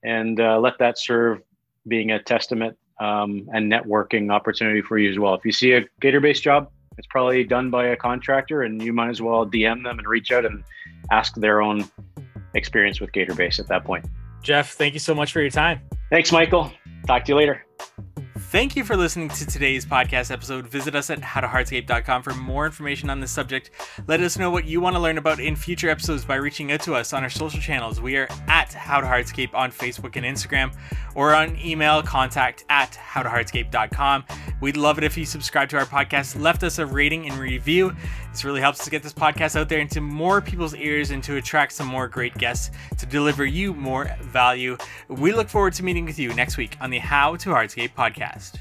[0.04, 1.40] and uh, let that serve
[1.88, 5.34] being a testament um, and networking opportunity for you as well.
[5.34, 8.92] If you see a Gator based job, it's probably done by a contractor, and you
[8.92, 10.62] might as well DM them and reach out and
[11.10, 11.88] ask their own
[12.54, 14.04] experience with Gator Base at that point.
[14.42, 15.80] Jeff, thank you so much for your time.
[16.10, 16.72] Thanks, Michael.
[17.06, 17.64] Talk to you later.
[18.52, 20.66] Thank you for listening to today's podcast episode.
[20.66, 23.70] Visit us at howtohardscape.com for more information on this subject.
[24.06, 26.80] Let us know what you want to learn about in future episodes by reaching out
[26.82, 27.98] to us on our social channels.
[27.98, 30.76] We are at howtohardscape on Facebook and Instagram
[31.14, 34.24] or on email contact at howtohardscape.com.
[34.60, 37.96] We'd love it if you subscribe to our podcast, left us a rating and review.
[38.32, 41.36] This really helps us get this podcast out there into more people's ears and to
[41.36, 44.78] attract some more great guests to deliver you more value.
[45.08, 48.60] We look forward to meeting with you next week on the How to Hardscape podcast.